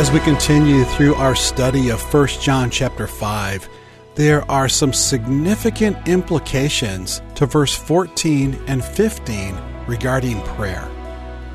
As 0.00 0.10
we 0.10 0.20
continue 0.20 0.84
through 0.84 1.16
our 1.16 1.34
study 1.34 1.90
of 1.90 2.00
1 2.14 2.28
John 2.40 2.70
chapter 2.70 3.06
5, 3.06 3.68
there 4.14 4.50
are 4.50 4.70
some 4.70 4.94
significant 4.94 6.08
implications 6.08 7.20
to 7.34 7.44
verse 7.44 7.76
14 7.76 8.58
and 8.68 8.82
15 8.82 9.58
regarding 9.86 10.40
prayer. 10.42 10.90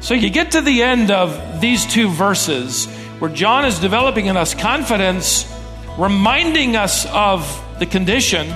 So 0.02 0.14
you 0.14 0.30
get 0.30 0.52
to 0.52 0.62
the 0.62 0.84
end 0.84 1.10
of 1.10 1.60
these 1.60 1.88
two 1.88 2.10
verses 2.10 2.86
where 3.18 3.32
John 3.32 3.66
is 3.66 3.80
developing 3.80 4.28
in 4.28 4.38
us 4.38 4.54
confidence, 4.54 5.52
reminding 5.98 6.76
us 6.76 7.08
of 7.08 7.42
the 7.80 7.88
condition, 7.88 8.54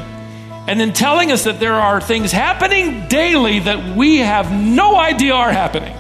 and 0.68 0.78
then 0.78 0.92
telling 0.92 1.32
us 1.32 1.46
that 1.46 1.62
there 1.62 1.76
are 1.76 2.02
things 2.02 2.32
happening 2.32 3.08
daily 3.08 3.60
that 3.60 3.96
we 3.96 4.18
have 4.18 4.52
no 4.52 4.98
idea 4.98 5.34
are 5.34 5.52
happening. 5.52 5.96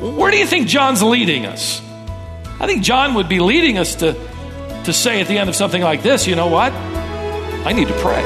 Where 0.00 0.32
do 0.32 0.36
you 0.36 0.46
think 0.46 0.66
John's 0.66 1.02
leading 1.02 1.46
us? 1.46 1.80
I 2.60 2.66
think 2.66 2.82
John 2.82 3.14
would 3.14 3.28
be 3.28 3.38
leading 3.38 3.78
us 3.78 3.94
to, 3.96 4.14
to 4.84 4.92
say 4.92 5.20
at 5.20 5.28
the 5.28 5.38
end 5.38 5.48
of 5.48 5.54
something 5.54 5.80
like 5.80 6.02
this, 6.02 6.26
you 6.26 6.34
know 6.34 6.48
what? 6.48 6.72
I 6.72 7.72
need 7.72 7.86
to 7.86 7.94
pray. 7.94 8.24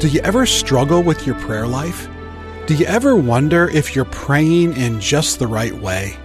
Do 0.00 0.08
you 0.08 0.20
ever 0.20 0.44
struggle 0.46 1.02
with 1.02 1.26
your 1.26 1.34
prayer 1.36 1.66
life? 1.66 2.08
Do 2.66 2.74
you 2.74 2.86
ever 2.86 3.14
wonder 3.14 3.68
if 3.68 3.94
you're 3.94 4.06
praying 4.06 4.78
in 4.78 4.98
just 4.98 5.38
the 5.38 5.46
right 5.46 5.74
way? 5.74 6.16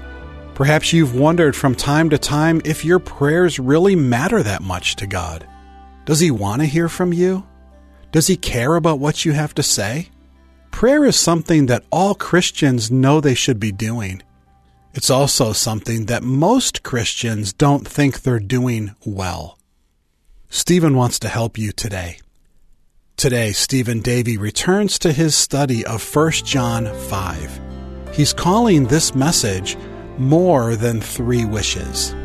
Perhaps 0.54 0.94
you've 0.94 1.14
wondered 1.14 1.54
from 1.54 1.76
time 1.76 2.10
to 2.12 2.18
time 2.18 2.62
if 2.64 2.86
your 2.86 3.00
prayers 3.00 3.60
really 3.60 3.94
matter 3.94 4.42
that 4.42 4.62
much 4.62 4.96
to 4.96 5.06
God. 5.06 5.46
Does 6.06 6.22
He 6.22 6.32
want 6.32 6.62
to 6.62 6.66
hear 6.66 6.88
from 6.88 7.12
you? 7.12 7.46
Does 8.14 8.28
He 8.28 8.38
care 8.38 8.76
about 8.76 9.00
what 9.00 9.26
you 9.26 9.34
have 9.34 9.54
to 9.56 9.64
say? 9.64 10.12
Prayer 10.72 11.04
is 11.04 11.20
something 11.20 11.66
that 11.66 11.84
all 11.92 12.16
Christians 12.16 12.90
know 12.90 13.20
they 13.20 13.36
should 13.36 13.60
be 13.60 13.74
doing. 13.74 14.24
It's 14.94 15.10
also 15.10 15.52
something 15.52 16.06
that 16.06 16.24
most 16.24 16.84
Christians 16.84 17.52
don't 17.52 17.86
think 17.86 18.22
they're 18.22 18.40
doing 18.40 18.96
well. 19.06 19.60
Stephen 20.50 20.96
wants 20.96 21.20
to 21.20 21.28
help 21.28 21.58
you 21.58 21.74
today. 21.74 22.20
Today, 23.20 23.52
Stephen 23.52 24.00
Davey 24.00 24.38
returns 24.38 24.98
to 25.00 25.12
his 25.12 25.36
study 25.36 25.86
of 25.86 26.02
1 26.16 26.32
John 26.32 26.86
5. 26.86 27.60
He's 28.14 28.32
calling 28.32 28.86
this 28.86 29.14
message 29.14 29.76
More 30.18 30.78
Than 30.78 31.02
Three 31.02 31.44
Wishes. 31.44 32.16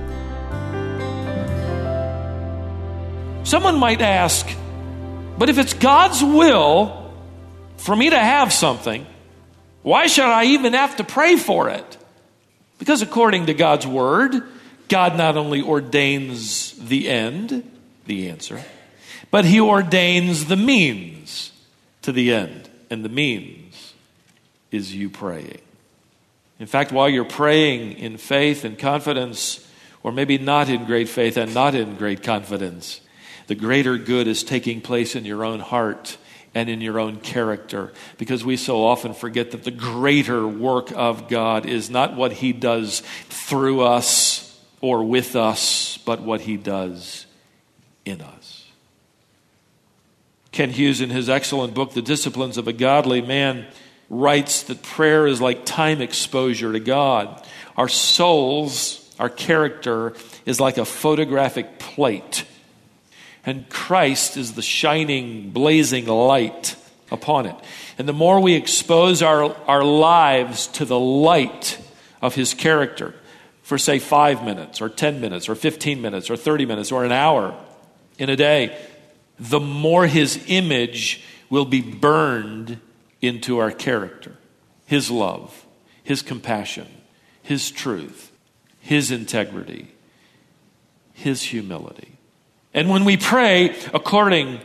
Someone 3.43 3.77
might 3.77 4.01
ask, 4.03 4.49
but 5.37 5.49
if 5.49 5.59
it's 5.59 5.75
God's 5.75 6.23
will, 6.23 7.13
for 7.77 7.97
me 7.97 8.11
to 8.11 8.17
have 8.17 8.53
something, 8.53 9.05
why 9.83 10.07
should 10.07 10.27
I 10.27 10.45
even 10.45 10.75
have 10.75 10.95
to 10.99 11.03
pray 11.03 11.35
for 11.35 11.71
it? 11.71 11.99
Because 12.79 13.03
according 13.03 13.47
to 13.47 13.55
God's 13.55 13.85
word, 13.85 14.45
God 14.87 15.17
not 15.17 15.37
only 15.37 15.61
ordains 15.61 16.71
the 16.75 17.09
end, 17.09 17.69
the 18.07 18.29
answer, 18.29 18.63
but 19.31 19.45
he 19.45 19.61
ordains 19.61 20.47
the 20.47 20.57
means 20.57 21.53
to 22.03 22.13
the 22.13 22.33
end. 22.33 22.69
And 22.91 23.05
the 23.05 23.09
means 23.09 23.95
is 24.71 24.95
you 24.95 25.11
praying. 25.11 25.61
In 26.61 26.67
fact, 26.67 26.93
while 26.93 27.09
you're 27.09 27.25
praying 27.25 27.93
in 27.99 28.17
faith 28.17 28.65
and 28.65 28.79
confidence, 28.79 29.69
or 30.03 30.13
maybe 30.13 30.39
not 30.39 30.69
in 30.69 30.85
great 30.85 31.09
faith 31.09 31.37
and 31.37 31.53
not 31.53 31.75
in 31.75 31.97
great 31.97 32.23
confidence, 32.23 33.01
the 33.47 33.55
greater 33.55 33.99
good 33.99 34.27
is 34.27 34.45
taking 34.45 34.81
place 34.81 35.17
in 35.17 35.25
your 35.25 35.45
own 35.45 35.61
heart 35.61 36.17
and 36.55 36.69
in 36.69 36.81
your 36.81 37.01
own 37.01 37.19
character. 37.19 37.93
Because 38.17 38.45
we 38.45 38.57
so 38.57 38.85
often 38.85 39.15
forget 39.15 39.51
that 39.51 39.65
the 39.65 39.71
greater 39.71 40.47
work 40.47 40.93
of 40.93 41.29
God 41.29 41.67
is 41.67 41.91
not 41.91 42.15
what 42.15 42.33
He 42.33 42.53
does 42.53 43.01
through 43.29 43.83
us 43.83 44.59
or 44.81 45.03
with 45.03 45.35
us, 45.35 45.99
but 45.99 46.23
what 46.23 46.43
He 46.43 46.57
does 46.57 47.27
in 48.05 48.21
us. 48.21 48.44
Kent 50.55 50.73
Hughes, 50.73 51.01
in 51.01 51.11
his 51.11 51.29
excellent 51.29 51.75
book, 51.75 51.93
The 51.93 52.03
Disciplines 52.03 52.57
of 52.57 52.67
a 52.67 52.73
Godly 52.73 53.21
Man, 53.21 53.67
writes 54.09 54.63
that 54.65 54.83
prayer 54.83 55.27
is 55.27 55.41
like 55.41 55.67
time 55.67 56.01
exposure 56.01 56.73
to 56.73 56.81
God. 56.81 57.47
Our 57.77 57.89
souls, 57.89 59.15
our 59.19 59.29
character, 59.29 60.15
is 60.47 60.61
like 60.61 60.79
a 60.79 60.85
photographic 60.85 61.79
plate 61.79 62.47
and 63.47 63.69
Christ 63.69 64.37
is 64.37 64.55
the 64.55 64.63
shining, 64.63 65.51
blazing 65.51 66.07
light 66.07 66.77
upon 67.11 67.47
it. 67.47 67.57
And 67.99 68.09
the 68.09 68.13
more 68.13 68.41
we 68.41 68.55
expose 68.55 69.23
our, 69.23 69.55
our 69.67 69.85
lives 69.85 70.67
to 70.69 70.85
the 70.85 70.99
light 70.99 71.79
of 72.23 72.35
His 72.35 72.55
character 72.55 73.15
for, 73.63 73.79
say, 73.79 73.99
five 73.99 74.45
minutes, 74.45 74.81
or 74.81 74.89
10 74.89 75.21
minutes, 75.21 75.49
or 75.49 75.55
15 75.55 76.01
minutes, 76.01 76.31
or 76.31 76.37
30 76.37 76.67
minutes, 76.67 76.91
or 76.91 77.05
an 77.05 77.13
hour 77.13 77.55
in 78.19 78.31
a 78.31 78.37
day, 78.37 78.79
the 79.39 79.61
more 79.61 80.07
His 80.07 80.43
image 80.47 81.23
will 81.51 81.65
be 81.65 81.81
burned 81.81 82.81
into 83.21 83.59
our 83.59 83.71
character. 83.71 84.37
His 84.87 85.11
love, 85.11 85.67
His 86.03 86.23
compassion, 86.23 86.87
His 87.43 87.71
truth, 87.71 88.33
His 88.81 89.11
integrity, 89.11 89.89
His 91.13 91.43
humility. 91.43 92.13
And 92.73 92.91
when 92.91 93.05
we 93.05 93.17
pray 93.17 93.77
according 93.93 94.61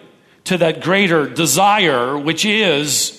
to 0.46 0.58
that 0.58 0.81
greater 0.81 1.29
desire, 1.29 2.18
which 2.18 2.44
is 2.44 3.16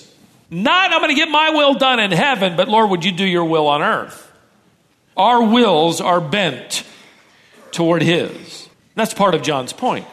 not, 0.49 0.91
I'm 0.91 0.99
going 0.99 1.15
to 1.15 1.15
get 1.15 1.29
my 1.29 1.51
will 1.51 1.75
done 1.75 1.99
in 1.99 2.11
heaven, 2.11 2.57
but 2.57 2.67
Lord, 2.67 2.89
would 2.89 3.05
you 3.05 3.11
do 3.13 3.25
your 3.25 3.45
will 3.45 3.67
on 3.67 3.81
earth? 3.81 4.29
Our 5.15 5.43
wills 5.43 6.01
are 6.01 6.19
bent 6.19 6.83
toward 7.71 8.01
His. 8.01 8.69
That's 8.95 9.13
part 9.13 9.33
of 9.33 9.41
John's 9.41 9.73
point. 9.73 10.05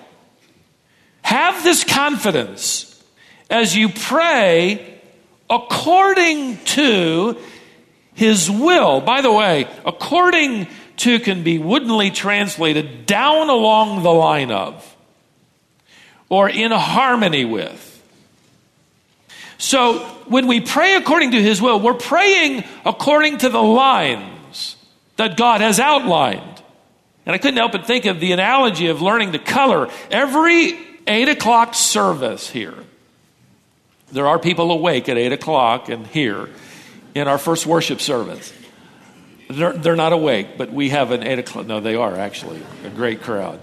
Have 1.28 1.62
this 1.62 1.84
confidence 1.84 3.04
as 3.50 3.76
you 3.76 3.90
pray 3.90 4.98
according 5.50 6.56
to 6.64 7.36
His 8.14 8.50
will. 8.50 9.02
By 9.02 9.20
the 9.20 9.30
way, 9.30 9.68
according 9.84 10.68
to 10.96 11.20
can 11.20 11.42
be 11.42 11.58
woodenly 11.58 12.10
translated 12.10 13.04
down 13.04 13.50
along 13.50 14.02
the 14.02 14.10
line 14.10 14.50
of 14.50 14.96
or 16.30 16.48
in 16.48 16.70
harmony 16.70 17.44
with. 17.44 17.84
So 19.58 19.98
when 20.28 20.46
we 20.46 20.62
pray 20.62 20.94
according 20.94 21.32
to 21.32 21.42
His 21.42 21.60
will, 21.60 21.78
we're 21.78 21.92
praying 21.92 22.64
according 22.86 23.36
to 23.38 23.50
the 23.50 23.62
lines 23.62 24.76
that 25.16 25.36
God 25.36 25.60
has 25.60 25.78
outlined. 25.78 26.62
And 27.26 27.34
I 27.34 27.36
couldn't 27.36 27.58
help 27.58 27.72
but 27.72 27.86
think 27.86 28.06
of 28.06 28.18
the 28.18 28.32
analogy 28.32 28.86
of 28.86 29.02
learning 29.02 29.32
to 29.32 29.38
color. 29.38 29.90
Every 30.10 30.87
8 31.08 31.28
o'clock 31.28 31.74
service 31.74 32.48
here, 32.48 32.74
there 34.12 34.26
are 34.26 34.38
people 34.38 34.70
awake 34.70 35.08
at 35.08 35.16
8 35.16 35.32
o'clock 35.32 35.88
and 35.88 36.06
here 36.06 36.48
in 37.14 37.28
our 37.28 37.38
first 37.38 37.66
worship 37.66 38.00
service. 38.00 38.52
They're, 39.50 39.72
they're 39.72 39.96
not 39.96 40.12
awake, 40.12 40.58
but 40.58 40.72
we 40.72 40.90
have 40.90 41.10
an 41.10 41.22
8 41.22 41.38
o'clock. 41.40 41.66
No, 41.66 41.80
they 41.80 41.94
are 41.94 42.14
actually 42.16 42.62
a 42.84 42.90
great 42.90 43.22
crowd. 43.22 43.60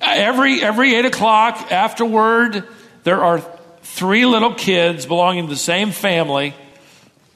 Every, 0.00 0.62
every 0.62 0.94
8 0.94 1.06
o'clock 1.06 1.72
afterward, 1.72 2.64
there 3.02 3.22
are 3.22 3.42
three 3.82 4.24
little 4.24 4.54
kids 4.54 5.06
belonging 5.06 5.44
to 5.44 5.50
the 5.50 5.56
same 5.56 5.90
family 5.90 6.54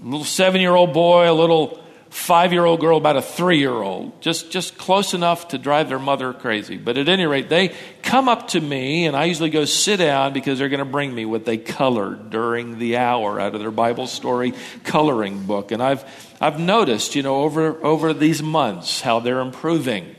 a 0.01 0.05
little 0.05 0.25
seven 0.25 0.61
year 0.61 0.75
old 0.75 0.93
boy, 0.93 1.31
a 1.31 1.35
little 1.35 1.83
five 2.11 2.53
year 2.53 2.65
old 2.65 2.81
girl, 2.81 2.97
about 2.97 3.17
a 3.17 3.23
three 3.23 3.59
year 3.59 3.73
old, 3.73 4.21
just, 4.21 4.51
just 4.51 4.79
close 4.79 5.15
enough 5.15 5.49
to 5.49 5.59
drive 5.59 5.89
their 5.89 5.99
mother 5.99 6.33
crazy. 6.33 6.77
But 6.77 6.99
at 6.99 7.09
any 7.09 7.27
rate, 7.27 7.49
they 7.49 7.75
come 8.03 8.29
up 8.29 8.49
to 8.49 8.61
me, 8.61 9.07
and 9.07 9.17
I 9.17 9.25
usually 9.25 9.51
go 9.51 9.65
sit 9.65 9.99
down 9.99 10.33
because 10.33 10.59
they're 10.59 10.69
going 10.69 10.79
to 10.79 10.85
bring 10.85 11.15
me 11.15 11.25
what 11.25 11.45
they 11.45 11.59
colored 11.59 12.31
during 12.31 12.79
the 12.79 12.97
hour 12.97 13.39
out 13.39 13.55
of 13.55 13.61
their 13.61 13.71
Bible 13.71 14.07
story 14.07 14.55
coloring 14.85 15.45
book. 15.45 15.71
And 15.71 15.83
I've, 15.83 16.05
I've 16.41 16.59
noticed, 16.59 17.15
you 17.15 17.23
know, 17.23 17.43
over, 17.43 17.85
over 17.85 18.15
these 18.15 18.43
months 18.43 19.01
how 19.01 19.21
they're 19.21 19.41
improving. 19.41 20.17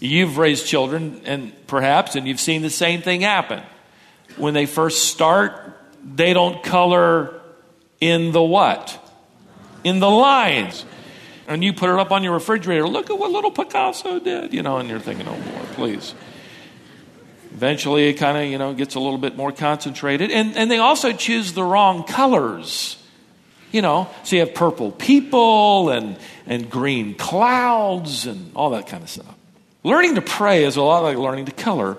You've 0.00 0.38
raised 0.38 0.66
children, 0.66 1.22
and 1.24 1.52
perhaps, 1.66 2.16
and 2.16 2.26
you've 2.26 2.40
seen 2.40 2.62
the 2.62 2.70
same 2.70 3.02
thing 3.02 3.20
happen. 3.20 3.62
When 4.36 4.54
they 4.54 4.66
first 4.66 5.08
start, 5.10 5.76
they 6.02 6.32
don't 6.32 6.62
color 6.62 7.40
in 8.00 8.32
the 8.32 8.42
what? 8.42 8.99
In 9.84 10.00
the 10.00 10.10
lines. 10.10 10.84
And 11.48 11.64
you 11.64 11.72
put 11.72 11.90
it 11.90 11.98
up 11.98 12.12
on 12.12 12.22
your 12.22 12.34
refrigerator. 12.34 12.86
Look 12.86 13.10
at 13.10 13.18
what 13.18 13.30
little 13.30 13.50
Picasso 13.50 14.20
did, 14.20 14.52
you 14.52 14.62
know, 14.62 14.78
and 14.78 14.88
you're 14.88 15.00
thinking, 15.00 15.26
oh, 15.26 15.32
Lord, 15.32 15.68
please. 15.74 16.14
Eventually, 17.52 18.08
it 18.08 18.14
kind 18.14 18.38
of, 18.38 18.44
you 18.44 18.58
know, 18.58 18.72
gets 18.72 18.94
a 18.94 19.00
little 19.00 19.18
bit 19.18 19.36
more 19.36 19.50
concentrated. 19.50 20.30
And, 20.30 20.56
and 20.56 20.70
they 20.70 20.78
also 20.78 21.12
choose 21.12 21.52
the 21.52 21.64
wrong 21.64 22.04
colors 22.04 22.96
You 23.72 23.82
know, 23.82 24.08
so 24.24 24.36
you 24.36 24.40
have 24.40 24.54
purple 24.54 24.90
people 24.90 25.90
and, 25.90 26.18
and 26.46 26.68
green 26.68 27.14
clouds 27.14 28.26
and 28.26 28.50
all 28.56 28.70
that 28.70 28.88
kind 28.88 29.02
of 29.02 29.08
stuff. 29.08 29.34
Learning 29.84 30.16
to 30.16 30.22
pray 30.22 30.64
is 30.64 30.76
a 30.76 30.82
lot 30.82 31.04
like 31.04 31.16
learning 31.16 31.46
to 31.46 31.52
color. 31.52 31.96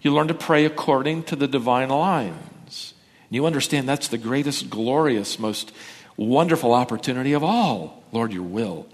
You 0.00 0.14
learn 0.14 0.28
to 0.28 0.34
pray 0.34 0.64
according 0.64 1.24
to 1.24 1.36
the 1.36 1.46
divine 1.46 1.90
lines. 1.90 2.94
And 3.28 3.34
you 3.34 3.44
understand 3.44 3.86
that's 3.88 4.08
the 4.08 4.18
greatest, 4.18 4.70
glorious, 4.70 5.38
most 5.38 5.72
wonderful 6.16 6.72
opportunity 6.72 7.32
of 7.32 7.42
all. 7.42 8.02
Lord, 8.12 8.32
your 8.32 8.42
will. 8.42 8.86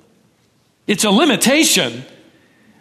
It's 0.87 1.05
a 1.05 1.11
limitation, 1.11 2.05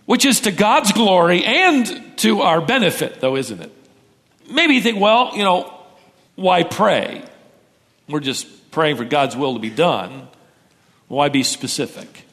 which 0.06 0.26
is 0.26 0.42
to 0.42 0.52
God's 0.52 0.92
glory 0.92 1.44
and 1.46 2.18
to 2.18 2.42
our 2.42 2.62
benefit, 2.62 3.20
though, 3.20 3.36
isn't 3.36 3.62
it? 3.62 3.72
Maybe 4.50 4.74
you 4.76 4.82
think, 4.82 5.00
well, 5.00 5.32
you 5.36 5.44
know, 5.44 5.74
why 6.36 6.64
pray? 6.64 7.24
We're 8.08 8.20
just 8.20 8.72
praying 8.72 8.98
for 8.98 9.06
God's 9.06 9.36
will 9.36 9.54
to 9.54 9.60
be 9.60 9.70
done. 9.70 10.28
Why 11.08 11.30
be 11.30 11.44
specific? 11.44 12.26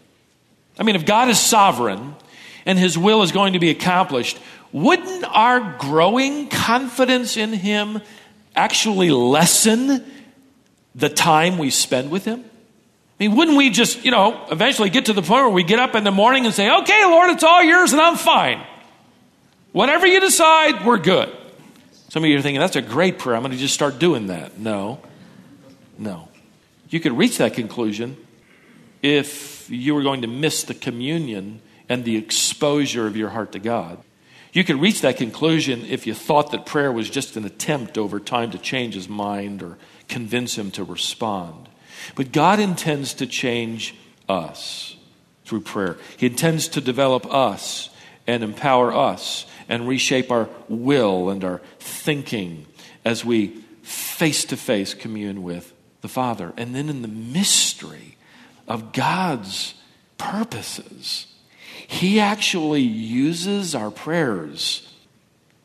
I 0.78 0.82
mean, 0.82 0.96
if 0.96 1.04
God 1.04 1.28
is 1.28 1.38
sovereign 1.38 2.14
and 2.64 2.78
his 2.78 2.96
will 2.96 3.22
is 3.22 3.32
going 3.32 3.54
to 3.54 3.58
be 3.58 3.70
accomplished, 3.70 4.38
wouldn't 4.72 5.24
our 5.24 5.76
growing 5.78 6.48
confidence 6.48 7.36
in 7.36 7.52
him 7.52 8.00
actually 8.54 9.10
lessen 9.10 10.04
the 10.96 11.08
time 11.08 11.58
we 11.58 11.70
spend 11.70 12.10
with 12.10 12.24
him? 12.24 12.40
I 12.40 13.24
mean, 13.24 13.36
wouldn't 13.36 13.56
we 13.56 13.70
just, 13.70 14.04
you 14.04 14.10
know, 14.10 14.46
eventually 14.50 14.90
get 14.90 15.06
to 15.06 15.12
the 15.12 15.22
point 15.22 15.44
where 15.44 15.50
we 15.50 15.62
get 15.62 15.78
up 15.78 15.94
in 15.94 16.04
the 16.04 16.10
morning 16.10 16.44
and 16.44 16.54
say, 16.54 16.70
okay, 16.70 17.04
Lord, 17.04 17.30
it's 17.30 17.44
all 17.44 17.62
yours 17.62 17.92
and 17.92 18.00
I'm 18.00 18.16
fine. 18.16 18.66
Whatever 19.72 20.06
you 20.06 20.20
decide, 20.20 20.84
we're 20.84 20.98
good. 20.98 21.34
Some 22.08 22.24
of 22.24 22.30
you 22.30 22.38
are 22.38 22.42
thinking, 22.42 22.60
that's 22.60 22.76
a 22.76 22.82
great 22.82 23.18
prayer. 23.18 23.36
I'm 23.36 23.42
going 23.42 23.52
to 23.52 23.58
just 23.58 23.74
start 23.74 23.98
doing 23.98 24.28
that. 24.28 24.58
No. 24.58 25.00
No. 25.98 26.28
You 26.88 27.00
could 27.00 27.16
reach 27.16 27.38
that 27.38 27.54
conclusion 27.54 28.16
if 29.02 29.68
you 29.70 29.94
were 29.94 30.02
going 30.02 30.22
to 30.22 30.28
miss 30.28 30.64
the 30.64 30.74
communion 30.74 31.60
and 31.88 32.04
the 32.04 32.16
exposure 32.16 33.06
of 33.06 33.16
your 33.16 33.30
heart 33.30 33.52
to 33.52 33.58
God. 33.58 33.98
You 34.52 34.64
could 34.64 34.80
reach 34.80 35.02
that 35.02 35.18
conclusion 35.18 35.84
if 35.84 36.06
you 36.06 36.14
thought 36.14 36.52
that 36.52 36.64
prayer 36.64 36.90
was 36.90 37.10
just 37.10 37.36
an 37.36 37.44
attempt 37.44 37.98
over 37.98 38.18
time 38.18 38.50
to 38.52 38.58
change 38.58 38.94
his 38.94 39.08
mind 39.08 39.62
or 39.62 39.76
convince 40.08 40.56
him 40.56 40.70
to 40.72 40.84
respond. 40.84 41.68
But 42.14 42.32
God 42.32 42.60
intends 42.60 43.14
to 43.14 43.26
change 43.26 43.94
us 44.28 44.96
through 45.44 45.62
prayer. 45.62 45.96
He 46.16 46.26
intends 46.26 46.68
to 46.68 46.80
develop 46.80 47.32
us 47.32 47.90
and 48.26 48.42
empower 48.42 48.92
us 48.92 49.46
and 49.68 49.88
reshape 49.88 50.30
our 50.30 50.48
will 50.68 51.30
and 51.30 51.42
our 51.44 51.60
thinking 51.78 52.66
as 53.04 53.24
we 53.24 53.48
face 53.82 54.44
to 54.46 54.56
face 54.56 54.94
commune 54.94 55.42
with 55.42 55.72
the 56.00 56.08
Father. 56.08 56.52
And 56.56 56.74
then 56.74 56.88
in 56.88 57.02
the 57.02 57.08
mystery 57.08 58.16
of 58.66 58.92
God's 58.92 59.74
purposes, 60.18 61.26
He 61.86 62.18
actually 62.18 62.82
uses 62.82 63.74
our 63.74 63.90
prayers 63.90 64.92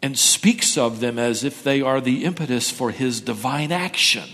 and 0.01 0.17
speaks 0.17 0.77
of 0.77 0.99
them 0.99 1.19
as 1.19 1.43
if 1.43 1.63
they 1.63 1.81
are 1.81 2.01
the 2.01 2.23
impetus 2.23 2.71
for 2.71 2.91
His 2.91 3.21
divine 3.21 3.71
action, 3.71 4.27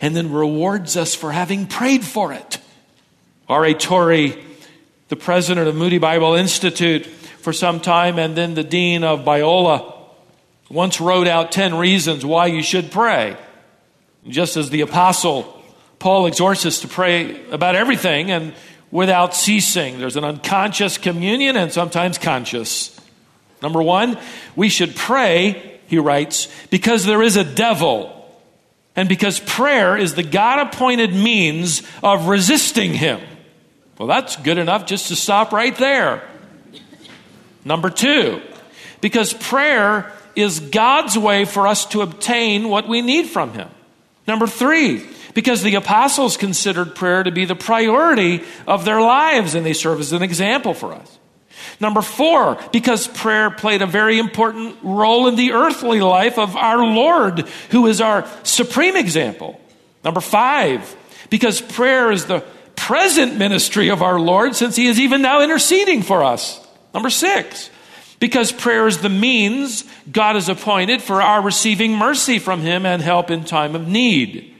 and 0.00 0.16
then 0.16 0.32
rewards 0.32 0.96
us 0.96 1.14
for 1.14 1.32
having 1.32 1.66
prayed 1.66 2.04
for 2.04 2.32
it. 2.32 2.58
R.A. 3.48 3.74
Torrey, 3.74 4.42
the 5.08 5.16
president 5.16 5.68
of 5.68 5.74
Moody 5.74 5.98
Bible 5.98 6.34
Institute 6.34 7.06
for 7.06 7.52
some 7.52 7.80
time, 7.80 8.18
and 8.18 8.36
then 8.36 8.54
the 8.54 8.64
dean 8.64 9.04
of 9.04 9.20
Biola, 9.20 9.94
once 10.70 11.00
wrote 11.00 11.26
out 11.26 11.52
10 11.52 11.74
reasons 11.74 12.24
why 12.24 12.46
you 12.46 12.62
should 12.62 12.90
pray. 12.90 13.36
Just 14.26 14.56
as 14.56 14.70
the 14.70 14.80
apostle 14.80 15.62
Paul 16.02 16.26
exhorts 16.26 16.66
us 16.66 16.80
to 16.80 16.88
pray 16.88 17.48
about 17.52 17.76
everything 17.76 18.32
and 18.32 18.54
without 18.90 19.36
ceasing. 19.36 20.00
There's 20.00 20.16
an 20.16 20.24
unconscious 20.24 20.98
communion 20.98 21.56
and 21.56 21.72
sometimes 21.72 22.18
conscious. 22.18 23.00
Number 23.62 23.82
one, 23.82 24.18
we 24.56 24.68
should 24.68 24.96
pray, 24.96 25.80
he 25.86 25.98
writes, 25.98 26.48
because 26.68 27.04
there 27.04 27.22
is 27.22 27.36
a 27.36 27.44
devil. 27.44 28.18
And 28.96 29.08
because 29.08 29.40
prayer 29.40 29.96
is 29.96 30.14
the 30.14 30.22
God 30.22 30.66
appointed 30.66 31.14
means 31.14 31.82
of 32.02 32.26
resisting 32.26 32.92
him. 32.92 33.20
Well, 33.98 34.08
that's 34.08 34.36
good 34.36 34.58
enough 34.58 34.86
just 34.86 35.08
to 35.08 35.16
stop 35.16 35.52
right 35.52 35.76
there. 35.76 36.28
Number 37.64 37.88
two, 37.88 38.42
because 39.00 39.32
prayer 39.32 40.12
is 40.34 40.58
God's 40.58 41.16
way 41.16 41.44
for 41.44 41.66
us 41.66 41.86
to 41.86 42.00
obtain 42.00 42.68
what 42.68 42.88
we 42.88 43.00
need 43.00 43.26
from 43.26 43.52
him. 43.52 43.68
Number 44.26 44.46
three, 44.46 45.06
because 45.34 45.62
the 45.62 45.76
apostles 45.76 46.36
considered 46.36 46.94
prayer 46.94 47.22
to 47.22 47.30
be 47.30 47.44
the 47.44 47.54
priority 47.54 48.42
of 48.66 48.84
their 48.84 49.00
lives 49.00 49.54
and 49.54 49.64
they 49.64 49.72
serve 49.72 50.00
as 50.00 50.12
an 50.12 50.22
example 50.22 50.74
for 50.74 50.92
us. 50.92 51.18
Number 51.80 52.02
four, 52.02 52.58
because 52.72 53.08
prayer 53.08 53.50
played 53.50 53.82
a 53.82 53.86
very 53.86 54.18
important 54.18 54.76
role 54.82 55.28
in 55.28 55.36
the 55.36 55.52
earthly 55.52 56.00
life 56.00 56.38
of 56.38 56.56
our 56.56 56.84
Lord, 56.84 57.40
who 57.70 57.86
is 57.86 58.00
our 58.00 58.26
supreme 58.42 58.96
example. 58.96 59.60
Number 60.04 60.20
five, 60.20 60.96
because 61.30 61.60
prayer 61.60 62.10
is 62.10 62.26
the 62.26 62.44
present 62.76 63.36
ministry 63.36 63.90
of 63.90 64.02
our 64.02 64.18
Lord, 64.18 64.56
since 64.56 64.76
he 64.76 64.86
is 64.86 64.98
even 64.98 65.22
now 65.22 65.42
interceding 65.42 66.02
for 66.02 66.24
us. 66.24 66.58
Number 66.92 67.10
six, 67.10 67.70
because 68.18 68.52
prayer 68.52 68.86
is 68.86 68.98
the 68.98 69.08
means 69.08 69.84
God 70.10 70.34
has 70.34 70.48
appointed 70.48 71.02
for 71.02 71.22
our 71.22 71.42
receiving 71.42 71.96
mercy 71.96 72.38
from 72.38 72.60
him 72.60 72.84
and 72.86 73.00
help 73.00 73.30
in 73.30 73.44
time 73.44 73.74
of 73.74 73.88
need. 73.88 74.54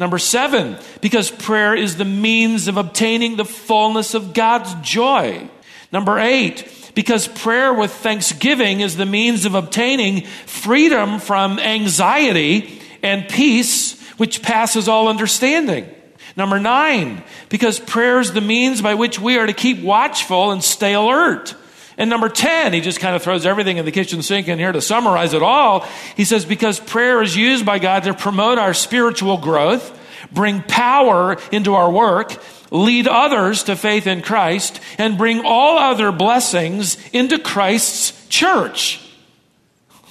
Number 0.00 0.18
seven, 0.18 0.76
because 1.00 1.30
prayer 1.30 1.74
is 1.74 1.96
the 1.96 2.04
means 2.04 2.68
of 2.68 2.76
obtaining 2.76 3.36
the 3.36 3.44
fullness 3.44 4.14
of 4.14 4.32
God's 4.32 4.74
joy. 4.82 5.48
Number 5.90 6.18
eight, 6.18 6.92
because 6.94 7.26
prayer 7.26 7.72
with 7.72 7.92
thanksgiving 7.92 8.80
is 8.80 8.96
the 8.96 9.06
means 9.06 9.44
of 9.46 9.54
obtaining 9.54 10.26
freedom 10.46 11.18
from 11.18 11.58
anxiety 11.58 12.80
and 13.02 13.28
peace 13.28 13.98
which 14.18 14.42
passes 14.42 14.88
all 14.88 15.08
understanding. 15.08 15.88
Number 16.36 16.60
nine, 16.60 17.24
because 17.48 17.80
prayer 17.80 18.20
is 18.20 18.32
the 18.32 18.40
means 18.40 18.82
by 18.82 18.94
which 18.94 19.18
we 19.18 19.38
are 19.38 19.46
to 19.46 19.52
keep 19.52 19.82
watchful 19.82 20.50
and 20.50 20.62
stay 20.62 20.94
alert. 20.94 21.54
And 21.96 22.10
number 22.10 22.28
10, 22.28 22.74
he 22.74 22.80
just 22.80 23.00
kind 23.00 23.16
of 23.16 23.22
throws 23.22 23.44
everything 23.44 23.78
in 23.78 23.84
the 23.84 23.90
kitchen 23.90 24.22
sink 24.22 24.46
in 24.46 24.58
here 24.58 24.70
to 24.70 24.80
summarize 24.80 25.34
it 25.34 25.42
all. 25.42 25.86
He 26.16 26.24
says, 26.24 26.44
because 26.44 26.78
prayer 26.78 27.22
is 27.22 27.34
used 27.34 27.66
by 27.66 27.80
God 27.80 28.04
to 28.04 28.14
promote 28.14 28.58
our 28.58 28.72
spiritual 28.72 29.36
growth, 29.36 29.98
bring 30.30 30.62
power 30.62 31.38
into 31.50 31.74
our 31.74 31.90
work, 31.90 32.40
lead 32.70 33.08
others 33.08 33.64
to 33.64 33.76
faith 33.76 34.06
in 34.06 34.22
Christ, 34.22 34.80
and 34.98 35.18
bring 35.18 35.44
all 35.44 35.78
other 35.78 36.12
blessings 36.12 36.96
into 37.12 37.38
Christ's 37.38 38.26
church. 38.28 39.00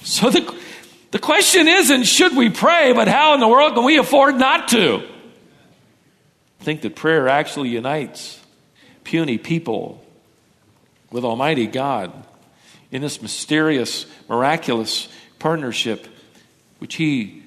So 0.02 0.30
the, 0.30 0.54
the 1.10 1.18
question 1.18 1.68
isn't 1.68 2.04
should 2.04 2.36
we 2.36 2.50
pray, 2.50 2.92
but 2.92 3.08
how 3.08 3.34
in 3.34 3.40
the 3.40 3.48
world 3.48 3.74
can 3.74 3.84
we 3.84 3.98
afford 3.98 4.36
not 4.36 4.68
to? 4.68 5.06
I 6.60 6.64
think 6.64 6.82
that 6.82 6.96
prayer 6.96 7.28
actually 7.28 7.68
unites 7.68 8.40
puny 9.04 9.38
people 9.38 10.04
with 11.10 11.24
Almighty 11.24 11.66
God 11.66 12.12
in 12.90 13.02
this 13.02 13.22
mysterious, 13.22 14.06
miraculous 14.28 15.08
partnership 15.38 16.06
which 16.78 16.96
He 16.96 17.42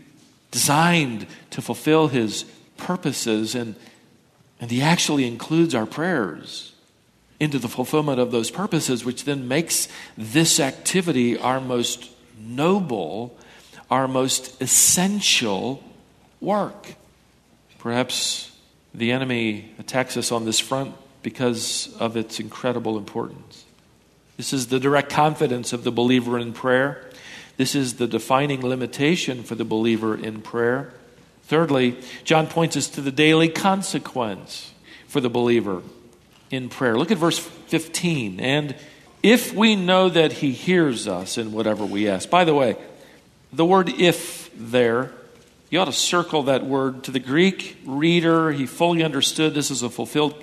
designed 0.51 1.27
to 1.51 1.61
fulfill 1.61 2.07
His 2.07 2.45
purposes 2.77 3.55
and 3.55 3.75
and 4.61 4.71
He 4.71 4.81
actually 4.81 5.27
includes 5.27 5.75
our 5.75 5.85
prayers 5.85 6.73
into 7.39 7.57
the 7.57 7.67
fulfillment 7.67 8.19
of 8.19 8.31
those 8.31 8.51
purposes, 8.51 9.03
which 9.03 9.25
then 9.25 9.47
makes 9.47 9.87
this 10.15 10.59
activity 10.59 11.37
our 11.37 11.59
most 11.59 12.09
noble, 12.39 13.35
our 13.89 14.07
most 14.07 14.61
essential 14.61 15.83
work. 16.39 16.93
Perhaps 17.79 18.55
the 18.93 19.11
enemy 19.11 19.73
attacks 19.79 20.15
us 20.17 20.31
on 20.31 20.45
this 20.45 20.59
front 20.59 20.93
because 21.23 21.95
of 21.99 22.15
its 22.15 22.39
incredible 22.39 22.97
importance. 22.97 23.65
This 24.37 24.53
is 24.53 24.67
the 24.67 24.79
direct 24.79 25.09
confidence 25.09 25.73
of 25.73 25.83
the 25.83 25.91
believer 25.91 26.37
in 26.37 26.53
prayer. 26.53 27.09
This 27.57 27.73
is 27.73 27.95
the 27.95 28.07
defining 28.07 28.61
limitation 28.61 29.43
for 29.43 29.55
the 29.55 29.65
believer 29.65 30.15
in 30.15 30.41
prayer. 30.41 30.93
Thirdly, 31.51 31.97
John 32.23 32.47
points 32.47 32.77
us 32.77 32.87
to 32.91 33.01
the 33.01 33.11
daily 33.11 33.49
consequence 33.49 34.71
for 35.09 35.19
the 35.19 35.29
believer 35.29 35.81
in 36.49 36.69
prayer. 36.69 36.97
Look 36.97 37.11
at 37.11 37.17
verse 37.17 37.39
15. 37.39 38.39
And 38.39 38.73
if 39.21 39.53
we 39.53 39.75
know 39.75 40.07
that 40.07 40.31
he 40.31 40.53
hears 40.53 41.09
us 41.09 41.37
in 41.37 41.51
whatever 41.51 41.85
we 41.85 42.07
ask. 42.07 42.29
By 42.29 42.45
the 42.45 42.53
way, 42.53 42.77
the 43.51 43.65
word 43.65 43.89
if 43.89 44.49
there, 44.55 45.11
you 45.69 45.81
ought 45.81 45.91
to 45.91 45.91
circle 45.91 46.43
that 46.43 46.65
word 46.65 47.03
to 47.03 47.11
the 47.11 47.19
Greek 47.19 47.77
reader. 47.85 48.53
He 48.53 48.65
fully 48.65 49.03
understood 49.03 49.53
this 49.53 49.71
is 49.71 49.83
a 49.83 49.89
fulfilled 49.89 50.41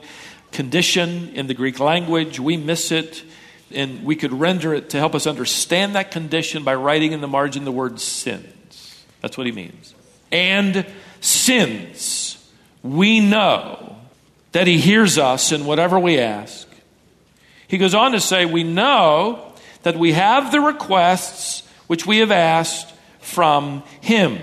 condition 0.52 1.30
in 1.30 1.46
the 1.46 1.54
Greek 1.54 1.80
language. 1.80 2.38
We 2.38 2.58
miss 2.58 2.92
it, 2.92 3.22
and 3.70 4.04
we 4.04 4.14
could 4.14 4.34
render 4.34 4.74
it 4.74 4.90
to 4.90 4.98
help 4.98 5.14
us 5.14 5.26
understand 5.26 5.94
that 5.94 6.10
condition 6.10 6.64
by 6.64 6.74
writing 6.74 7.12
in 7.12 7.22
the 7.22 7.28
margin 7.28 7.64
the 7.64 7.72
word 7.72 7.98
sins. 7.98 9.06
That's 9.22 9.38
what 9.38 9.46
he 9.46 9.52
means 9.52 9.94
and 10.30 10.86
sins 11.20 12.28
we 12.82 13.20
know 13.20 13.96
that 14.52 14.66
He 14.66 14.78
hears 14.78 15.18
us 15.18 15.52
in 15.52 15.64
whatever 15.64 15.98
we 15.98 16.18
ask. 16.18 16.68
He 17.66 17.78
goes 17.78 17.94
on 17.94 18.12
to 18.12 18.20
say, 18.20 18.46
We 18.46 18.64
know 18.64 19.52
that 19.82 19.96
we 19.96 20.12
have 20.12 20.52
the 20.52 20.60
requests 20.60 21.62
which 21.86 22.06
we 22.06 22.18
have 22.18 22.30
asked 22.30 22.92
from 23.20 23.82
Him. 24.00 24.38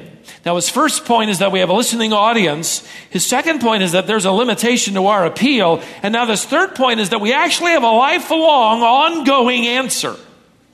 Now, 0.45 0.55
his 0.55 0.69
first 0.69 1.05
point 1.05 1.31
is 1.31 1.39
that 1.39 1.51
we 1.51 1.59
have 1.59 1.69
a 1.69 1.73
listening 1.73 2.13
audience. 2.13 2.87
His 3.09 3.25
second 3.25 3.61
point 3.61 3.81
is 3.81 3.93
that 3.93 4.05
there's 4.05 4.25
a 4.25 4.31
limitation 4.31 4.93
to 4.93 5.07
our 5.07 5.25
appeal. 5.25 5.81
And 6.03 6.13
now, 6.13 6.25
this 6.25 6.45
third 6.45 6.75
point 6.75 6.99
is 6.99 7.09
that 7.09 7.21
we 7.21 7.33
actually 7.33 7.71
have 7.71 7.83
a 7.83 7.89
lifelong, 7.89 8.81
ongoing 8.81 9.65
answer. 9.65 10.15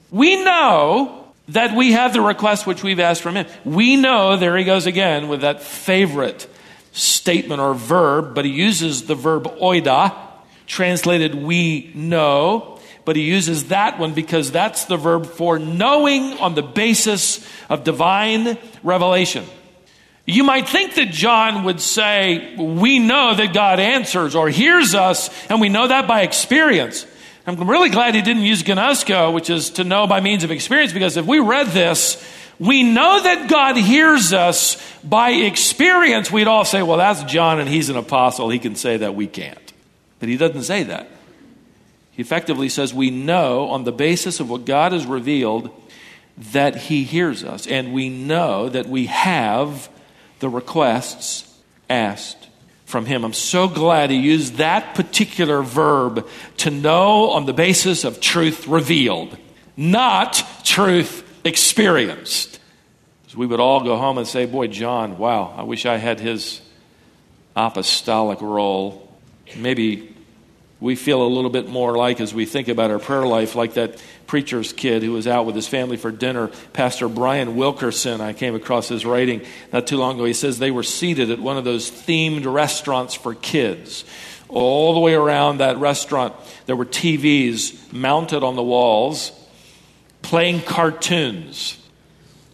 We 0.10 0.44
know 0.44 1.21
that 1.54 1.76
we 1.76 1.92
have 1.92 2.14
the 2.14 2.22
request 2.22 2.66
which 2.66 2.84
we've 2.84 3.00
asked 3.00 3.22
from 3.22 3.36
Him. 3.36 3.48
We 3.64 3.96
know, 3.96 4.38
there 4.38 4.58
he 4.58 4.64
goes 4.64 4.86
again 4.86 5.28
with 5.28 5.42
that 5.42 5.62
favorite 5.62 6.48
statement 6.92 7.62
or 7.62 7.74
verb, 7.74 8.36
but 8.36 8.46
he 8.46 8.52
uses 8.52 9.06
the 9.06 9.16
verb 9.16 9.46
oida, 9.62 10.16
translated 10.68 11.36
we 11.36 11.92
know, 11.96 12.80
but 13.06 13.16
he 13.16 13.24
uses 13.24 13.70
that 13.70 14.00
one 14.00 14.14
because 14.14 14.52
that's 14.52 14.86
the 14.86 14.98
verb 14.98 15.26
for 15.26 15.58
knowing 15.58 16.38
on 16.40 16.56
the 16.56 16.62
basis 16.62 17.46
of 17.70 17.84
divine 17.84 18.58
revelation. 18.84 19.46
You 20.26 20.44
might 20.44 20.70
think 20.70 20.96
that 20.96 21.10
John 21.10 21.64
would 21.64 21.82
say, 21.82 22.56
We 22.56 23.00
know 23.00 23.34
that 23.34 23.54
God 23.54 23.80
answers 23.80 24.36
or 24.36 24.50
hears 24.50 24.94
us, 24.94 25.30
and 25.50 25.60
we 25.60 25.70
know 25.70 25.88
that 25.88 26.08
by 26.08 26.22
experience. 26.22 27.06
I'm 27.48 27.70
really 27.70 27.90
glad 27.90 28.14
he 28.14 28.22
didn't 28.22 28.44
use 28.44 28.62
gnosko, 28.62 29.34
which 29.34 29.50
is 29.50 29.72
to 29.72 29.84
know 29.84 30.06
by 30.06 30.22
means 30.22 30.44
of 30.44 30.52
experience, 30.52 30.94
because 30.94 31.18
if 31.18 31.26
we 31.26 31.40
read 31.40 31.68
this, 31.68 32.24
we 32.60 32.84
know 32.84 33.24
that 33.24 33.50
God 33.50 33.76
hears 33.78 34.32
us 34.32 34.78
by 35.04 35.32
experience. 35.32 36.32
We'd 36.32 36.48
all 36.48 36.66
say, 36.66 36.84
well, 36.84 36.98
that's 36.98 37.24
John 37.24 37.60
and 37.60 37.68
he's 37.68 37.90
an 37.90 37.98
apostle. 37.98 38.50
He 38.50 38.60
can 38.60 38.76
say 38.76 38.98
that 38.98 39.16
we 39.16 39.26
can't. 39.26 39.74
But 40.20 40.30
he 40.30 40.38
doesn't 40.38 40.64
say 40.64 40.84
that. 40.84 41.10
He 42.12 42.22
effectively 42.22 42.70
says, 42.70 42.94
we 42.94 43.10
know 43.10 43.70
on 43.70 43.84
the 43.84 43.92
basis 43.92 44.40
of 44.40 44.48
what 44.48 44.66
God 44.66 44.92
has 44.92 45.08
revealed 45.08 45.72
that 46.52 46.76
he 46.76 47.04
hears 47.04 47.44
us. 47.44 47.66
And 47.66 47.94
we 47.94 48.10
know 48.10 48.70
that 48.70 48.86
we 48.86 49.08
have 49.08 49.90
the 50.40 50.50
requests 50.50 51.52
asked 51.90 52.50
from 52.92 53.06
him. 53.06 53.24
I'm 53.24 53.34
so 53.34 53.68
glad 53.68 54.12
he 54.12 54.18
used 54.18 54.56
that 54.56 54.94
particular 54.94 55.64
verb 55.64 56.28
to 56.58 56.70
know 56.70 57.32
on 57.32 57.46
the 57.46 57.54
basis 57.54 58.04
of 58.04 58.20
truth 58.20 58.68
revealed, 58.68 59.38
not 59.76 60.44
truth 60.64 61.28
experienced. 61.44 62.60
So 63.28 63.38
we 63.38 63.48
would 63.48 63.62
all 63.62 63.84
go 63.84 63.98
home 63.98 64.18
and 64.18 64.28
say, 64.28 64.46
Boy, 64.46 64.68
John, 64.68 65.18
wow, 65.18 65.54
I 65.58 65.64
wish 65.64 65.86
I 65.86 65.98
had 65.98 66.20
his 66.20 66.62
apostolic 67.56 68.42
role. 68.42 69.10
Maybe 69.56 70.14
we 70.82 70.96
feel 70.96 71.22
a 71.22 71.28
little 71.28 71.50
bit 71.50 71.70
more 71.70 71.96
like, 71.96 72.20
as 72.20 72.34
we 72.34 72.46
think 72.46 72.68
about 72.68 72.92
our 72.92 73.00
prayer 73.00 73.26
life, 73.26 73.56
like 73.56 73.76
that 73.76 74.04
preacher's 74.32 74.72
kid 74.72 75.04
who 75.04 75.12
was 75.12 75.28
out 75.28 75.46
with 75.46 75.58
his 75.58 75.68
family 75.68 75.98
for 75.98 76.10
dinner, 76.10 76.48
Pastor 76.72 77.10
Bryan 77.10 77.58
Wilkerson. 77.58 78.22
I 78.22 78.32
came 78.32 78.56
across 78.56 78.88
his 78.88 79.06
writing 79.06 79.42
not 79.74 79.88
too 79.88 79.98
long 79.98 80.16
ago. 80.16 80.24
He 80.24 80.32
says 80.32 80.58
they 80.58 80.72
were 80.72 80.84
seated 80.84 81.30
at 81.30 81.40
one 81.40 81.58
of 81.58 81.66
those 81.66 81.92
themed 81.92 82.46
restaurants 82.46 83.14
for 83.14 83.36
kids. 83.36 84.06
All 84.48 84.94
the 84.94 85.02
way 85.02 85.16
around 85.16 85.58
that 85.58 85.80
restaurant, 85.80 86.34
there 86.66 86.78
were 86.78 86.86
TVs 86.86 87.92
mounted 87.92 88.42
on 88.42 88.56
the 88.56 88.64
walls 88.64 89.34
playing 90.22 90.62
cartoons. 90.62 91.78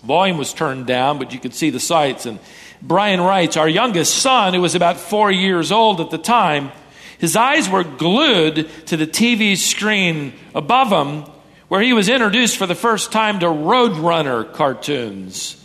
Volume 0.01 0.39
was 0.39 0.53
turned 0.53 0.87
down, 0.87 1.19
but 1.19 1.31
you 1.31 1.39
could 1.39 1.53
see 1.53 1.69
the 1.69 1.79
sights. 1.79 2.25
And 2.25 2.39
Bryan 2.81 3.21
writes 3.21 3.55
Our 3.55 3.69
youngest 3.69 4.15
son, 4.15 4.55
who 4.55 4.61
was 4.61 4.73
about 4.73 4.97
four 4.97 5.31
years 5.31 5.71
old 5.71 6.01
at 6.01 6.09
the 6.09 6.17
time, 6.17 6.71
his 7.19 7.35
eyes 7.35 7.69
were 7.69 7.83
glued 7.83 8.67
to 8.87 8.97
the 8.97 9.05
TV 9.05 9.55
screen 9.55 10.33
above 10.55 10.89
him, 10.89 11.31
where 11.67 11.81
he 11.81 11.93
was 11.93 12.09
introduced 12.09 12.57
for 12.57 12.65
the 12.65 12.75
first 12.75 13.11
time 13.11 13.39
to 13.39 13.45
Roadrunner 13.45 14.51
cartoons. 14.53 15.63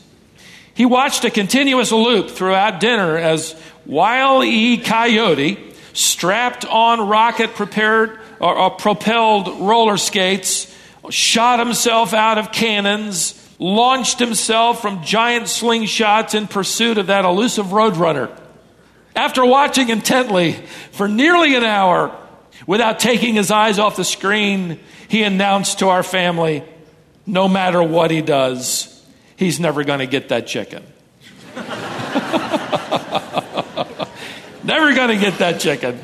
He 0.75 0.87
watched 0.87 1.25
a 1.25 1.31
continuous 1.31 1.93
loop 1.93 2.31
throughout 2.31 2.81
dinner 2.81 3.17
as 3.17 3.55
Wile 3.87 4.43
E. 4.43 4.79
Coyote, 4.79 5.75
strapped 5.93 6.65
on 6.65 7.09
rocket 7.09 7.55
prepared 7.55 8.19
or, 8.41 8.57
or 8.57 8.71
propelled 8.71 9.61
roller 9.61 9.97
skates, 9.97 10.75
shot 11.11 11.59
himself 11.59 12.15
out 12.15 12.39
of 12.39 12.53
cannons, 12.53 13.39
launched 13.59 14.19
himself 14.19 14.81
from 14.81 15.05
giant 15.05 15.45
slingshots 15.45 16.35
in 16.35 16.47
pursuit 16.47 16.99
of 16.99 17.09
that 17.09 17.25
elusive 17.25 17.67
roadrunner. 17.67 18.31
After 19.15 19.45
watching 19.45 19.91
intently 19.91 20.53
for 20.93 21.07
nearly 21.07 21.55
an 21.55 21.65
hour 21.65 22.17
without 22.67 22.99
taking 22.99 23.35
his 23.35 23.51
eyes 23.51 23.79
off 23.79 23.97
the 23.97 24.05
screen, 24.05 24.81
he 25.09 25.23
announced 25.23 25.81
to 25.81 25.89
our 25.89 26.03
family 26.03 26.65
no 27.27 27.49
matter 27.49 27.83
what 27.83 28.11
he 28.11 28.21
does, 28.21 29.05
he's 29.37 29.61
never 29.61 29.85
going 29.85 30.01
to 30.01 30.07
get 30.07 30.29
that 30.31 30.47
chicken. 30.47 30.83
never 34.65 34.95
going 34.95 35.09
to 35.09 35.17
get 35.17 35.39
that 35.39 35.61
chicken. 35.61 36.03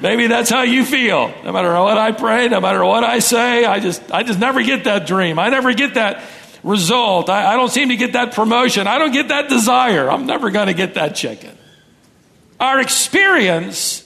Maybe 0.00 0.26
that's 0.26 0.50
how 0.50 0.62
you 0.62 0.84
feel. 0.84 1.32
No 1.44 1.52
matter 1.52 1.72
what 1.80 1.96
I 1.96 2.12
pray, 2.12 2.48
no 2.48 2.60
matter 2.60 2.84
what 2.84 3.04
I 3.04 3.20
say, 3.20 3.64
I 3.64 3.78
just, 3.78 4.02
I 4.10 4.24
just 4.24 4.40
never 4.40 4.62
get 4.62 4.84
that 4.84 5.06
dream. 5.06 5.38
I 5.38 5.48
never 5.48 5.72
get 5.72 5.94
that 5.94 6.22
result. 6.64 7.30
I, 7.30 7.52
I 7.52 7.56
don't 7.56 7.70
seem 7.70 7.88
to 7.90 7.96
get 7.96 8.14
that 8.14 8.34
promotion. 8.34 8.86
I 8.86 8.98
don't 8.98 9.12
get 9.12 9.28
that 9.28 9.48
desire. 9.48 10.10
I'm 10.10 10.26
never 10.26 10.50
going 10.50 10.66
to 10.66 10.74
get 10.74 10.94
that 10.94 11.14
chicken. 11.14 11.56
Our 12.58 12.80
experience 12.80 14.01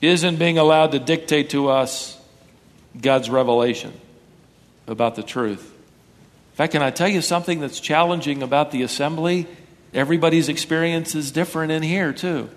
isn't 0.00 0.36
being 0.36 0.58
allowed 0.58 0.92
to 0.92 0.98
dictate 0.98 1.50
to 1.50 1.68
us 1.68 2.18
God's 3.00 3.30
revelation 3.30 3.92
about 4.86 5.16
the 5.16 5.22
truth. 5.22 5.72
In 6.52 6.56
fact, 6.56 6.72
can 6.72 6.82
I 6.82 6.90
tell 6.90 7.08
you 7.08 7.20
something 7.20 7.60
that's 7.60 7.80
challenging 7.80 8.42
about 8.42 8.70
the 8.70 8.82
assembly? 8.82 9.46
Everybody's 9.92 10.48
experience 10.48 11.14
is 11.14 11.30
different 11.30 11.72
in 11.72 11.82
here, 11.82 12.12
too. 12.12 12.48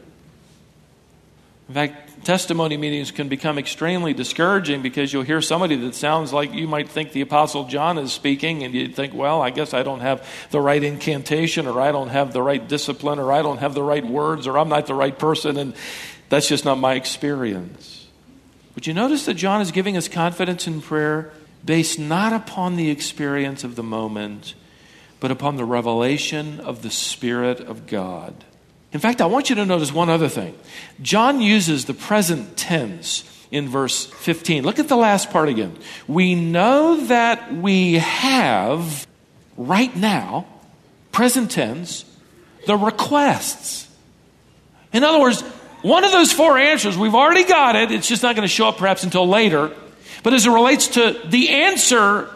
In 1.67 1.75
fact, 1.75 2.25
testimony 2.25 2.77
meetings 2.77 3.11
can 3.11 3.29
become 3.29 3.57
extremely 3.59 4.13
discouraging 4.13 4.81
because 4.81 5.13
you'll 5.13 5.23
hear 5.23 5.41
somebody 5.41 5.75
that 5.75 5.95
sounds 5.95 6.33
like 6.33 6.53
you 6.53 6.67
might 6.67 6.89
think 6.89 7.11
the 7.11 7.21
Apostle 7.21 7.65
John 7.65 7.97
is 7.97 8.11
speaking, 8.11 8.63
and 8.63 8.73
you'd 8.73 8.95
think, 8.95 9.13
well, 9.13 9.41
I 9.41 9.51
guess 9.51 9.73
I 9.73 9.83
don't 9.83 9.99
have 9.99 10.27
the 10.51 10.59
right 10.59 10.83
incantation, 10.83 11.67
or 11.67 11.79
I 11.79 11.91
don't 11.91 12.09
have 12.09 12.33
the 12.33 12.41
right 12.41 12.65
discipline, 12.65 13.19
or 13.19 13.31
I 13.31 13.41
don't 13.41 13.57
have 13.57 13.73
the 13.73 13.83
right 13.83 14.05
words, 14.05 14.47
or 14.47 14.57
I'm 14.57 14.69
not 14.69 14.87
the 14.87 14.95
right 14.95 15.17
person, 15.17 15.57
and 15.57 15.73
that's 16.29 16.47
just 16.47 16.65
not 16.65 16.77
my 16.77 16.93
experience. 16.93 18.07
But 18.73 18.87
you 18.87 18.93
notice 18.93 19.25
that 19.25 19.33
John 19.33 19.61
is 19.61 19.71
giving 19.71 19.97
us 19.97 20.07
confidence 20.07 20.67
in 20.67 20.81
prayer 20.81 21.31
based 21.65 21.99
not 21.99 22.31
upon 22.31 22.75
the 22.75 22.89
experience 22.89 23.63
of 23.63 23.75
the 23.75 23.83
moment, 23.83 24.53
but 25.19 25.31
upon 25.31 25.57
the 25.57 25.65
revelation 25.65 26.59
of 26.59 26.81
the 26.81 26.89
Spirit 26.89 27.59
of 27.59 27.87
God. 27.87 28.45
In 28.91 28.99
fact, 28.99 29.21
I 29.21 29.25
want 29.25 29.49
you 29.49 29.55
to 29.57 29.65
notice 29.65 29.91
one 29.91 30.09
other 30.09 30.29
thing. 30.29 30.57
John 31.01 31.41
uses 31.41 31.85
the 31.85 31.93
present 31.93 32.57
tense 32.57 33.23
in 33.51 33.67
verse 33.67 34.05
15. 34.05 34.63
Look 34.63 34.79
at 34.79 34.87
the 34.87 34.95
last 34.95 35.29
part 35.31 35.49
again. 35.49 35.77
We 36.07 36.35
know 36.35 37.05
that 37.05 37.53
we 37.53 37.95
have 37.95 39.05
right 39.57 39.95
now, 39.95 40.47
present 41.11 41.51
tense, 41.51 42.05
the 42.65 42.77
requests. 42.77 43.87
In 44.91 45.03
other 45.03 45.19
words, 45.19 45.43
one 45.81 46.03
of 46.03 46.11
those 46.11 46.31
four 46.31 46.57
answers, 46.57 46.97
we've 46.97 47.15
already 47.15 47.45
got 47.45 47.75
it. 47.75 47.91
It's 47.91 48.07
just 48.07 48.23
not 48.23 48.35
going 48.35 48.47
to 48.47 48.53
show 48.53 48.67
up 48.67 48.77
perhaps 48.77 49.03
until 49.03 49.27
later. 49.27 49.71
But 50.23 50.33
as 50.33 50.45
it 50.45 50.51
relates 50.51 50.89
to 50.89 51.21
the 51.25 51.49
answer, 51.49 52.29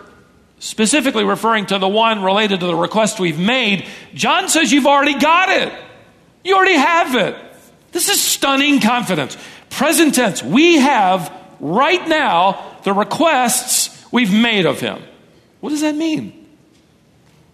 specifically 0.60 1.26
referring 1.26 1.66
to 1.68 1.80
the 1.80 1.88
one 1.88 2.24
related 2.24 2.62
to 2.62 2.66
the 2.66 2.76
request 2.76 3.20
we've 3.20 3.40
made, 3.40 3.86
John 4.14 4.48
says 4.48 4.72
you've 4.72 4.88
already 4.88 5.20
got 5.20 5.50
it. 5.50 5.74
You 6.44 6.56
already 6.56 6.78
have 6.78 7.16
it. 7.16 7.36
This 7.92 8.10
is 8.10 8.22
stunning 8.22 8.80
confidence. 8.80 9.38
Present 9.70 10.16
tense. 10.16 10.42
We 10.42 10.78
have 10.78 11.32
right 11.60 12.08
now 12.08 12.78
the 12.84 12.94
requests 12.94 14.06
we've 14.12 14.34
made 14.34 14.66
of 14.66 14.80
him. 14.80 15.02
What 15.60 15.70
does 15.70 15.82
that 15.82 15.96
mean? 15.96 16.48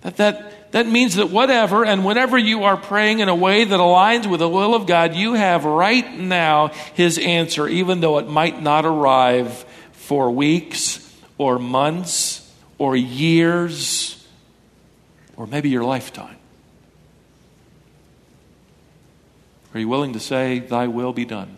That, 0.01 0.17
that, 0.17 0.53
that 0.71 0.87
means 0.87 1.15
that 1.15 1.29
whatever 1.29 1.83
and 1.83 2.05
whenever 2.05 2.37
you 2.37 2.63
are 2.63 2.77
praying 2.77 3.19
in 3.19 3.29
a 3.29 3.35
way 3.35 3.63
that 3.63 3.79
aligns 3.79 4.29
with 4.29 4.39
the 4.39 4.49
will 4.49 4.75
of 4.75 4.85
God, 4.85 5.15
you 5.15 5.33
have 5.33 5.65
right 5.65 6.17
now 6.17 6.67
his 6.93 7.17
answer, 7.17 7.67
even 7.67 8.01
though 8.01 8.19
it 8.19 8.27
might 8.27 8.61
not 8.61 8.85
arrive 8.85 9.65
for 9.93 10.29
weeks 10.29 11.05
or 11.37 11.57
months 11.57 12.51
or 12.77 12.95
years 12.95 14.27
or 15.35 15.47
maybe 15.47 15.69
your 15.69 15.83
lifetime. 15.83 16.35
Are 19.73 19.79
you 19.79 19.87
willing 19.87 20.13
to 20.13 20.19
say, 20.19 20.59
Thy 20.59 20.87
will 20.87 21.13
be 21.13 21.25
done? 21.25 21.57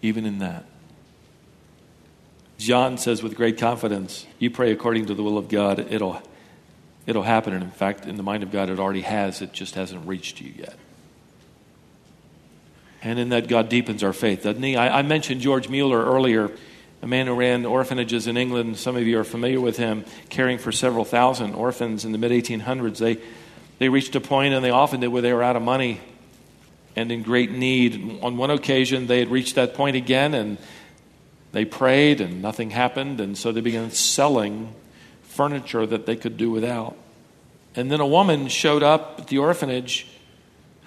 Even 0.00 0.24
in 0.24 0.38
that. 0.38 0.64
John 2.58 2.98
says 2.98 3.22
with 3.22 3.34
great 3.34 3.58
confidence, 3.58 4.26
You 4.38 4.50
pray 4.50 4.70
according 4.70 5.06
to 5.06 5.14
the 5.14 5.22
will 5.22 5.38
of 5.38 5.48
God, 5.48 5.80
it'll, 5.92 6.22
it'll 7.06 7.22
happen. 7.22 7.52
And 7.52 7.62
in 7.62 7.70
fact, 7.70 8.06
in 8.06 8.16
the 8.16 8.22
mind 8.22 8.42
of 8.42 8.50
God, 8.50 8.70
it 8.70 8.78
already 8.78 9.02
has, 9.02 9.42
it 9.42 9.52
just 9.52 9.74
hasn't 9.74 10.06
reached 10.06 10.40
you 10.40 10.52
yet. 10.56 10.76
And 13.02 13.18
in 13.18 13.30
that, 13.30 13.48
God 13.48 13.68
deepens 13.68 14.02
our 14.02 14.12
faith, 14.12 14.44
doesn't 14.44 14.62
He? 14.62 14.76
I, 14.76 15.00
I 15.00 15.02
mentioned 15.02 15.40
George 15.40 15.68
Mueller 15.68 16.04
earlier, 16.04 16.52
a 17.02 17.06
man 17.06 17.26
who 17.26 17.34
ran 17.34 17.66
orphanages 17.66 18.28
in 18.28 18.36
England. 18.36 18.76
Some 18.76 18.96
of 18.96 19.04
you 19.06 19.18
are 19.18 19.24
familiar 19.24 19.60
with 19.60 19.76
him, 19.76 20.04
caring 20.28 20.58
for 20.58 20.70
several 20.70 21.04
thousand 21.04 21.54
orphans 21.54 22.04
in 22.04 22.12
the 22.12 22.18
mid 22.18 22.30
1800s. 22.30 22.98
They, 22.98 23.18
they 23.78 23.88
reached 23.88 24.14
a 24.14 24.20
point, 24.20 24.54
and 24.54 24.64
they 24.64 24.70
often 24.70 25.00
did, 25.00 25.08
where 25.08 25.20
they 25.20 25.32
were 25.32 25.42
out 25.42 25.56
of 25.56 25.62
money 25.62 26.00
and 26.94 27.10
in 27.10 27.22
great 27.22 27.50
need. 27.50 28.20
On 28.22 28.36
one 28.36 28.50
occasion, 28.50 29.08
they 29.08 29.18
had 29.18 29.30
reached 29.30 29.56
that 29.56 29.74
point 29.74 29.96
again, 29.96 30.34
and 30.34 30.58
they 31.50 31.64
prayed, 31.64 32.20
and 32.20 32.40
nothing 32.40 32.70
happened, 32.70 33.20
and 33.20 33.36
so 33.36 33.50
they 33.50 33.60
began 33.60 33.90
selling 33.90 34.72
furniture 35.32 35.86
that 35.86 36.06
they 36.06 36.16
could 36.16 36.36
do 36.36 36.50
without. 36.50 36.96
And 37.74 37.90
then 37.90 38.00
a 38.00 38.06
woman 38.06 38.48
showed 38.48 38.82
up 38.82 39.16
at 39.18 39.28
the 39.28 39.38
orphanage 39.38 40.06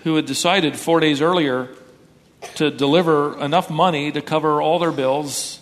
who 0.03 0.15
had 0.15 0.25
decided 0.25 0.77
four 0.77 0.99
days 0.99 1.19
earlier 1.19 1.69
to 2.55 2.69
deliver 2.69 3.39
enough 3.43 3.71
money 3.71 4.11
to 4.11 4.21
cover 4.21 4.61
all 4.61 4.77
their 4.77 4.91
bills 4.91 5.59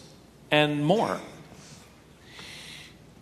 and 0.52 0.86
more. 0.86 1.20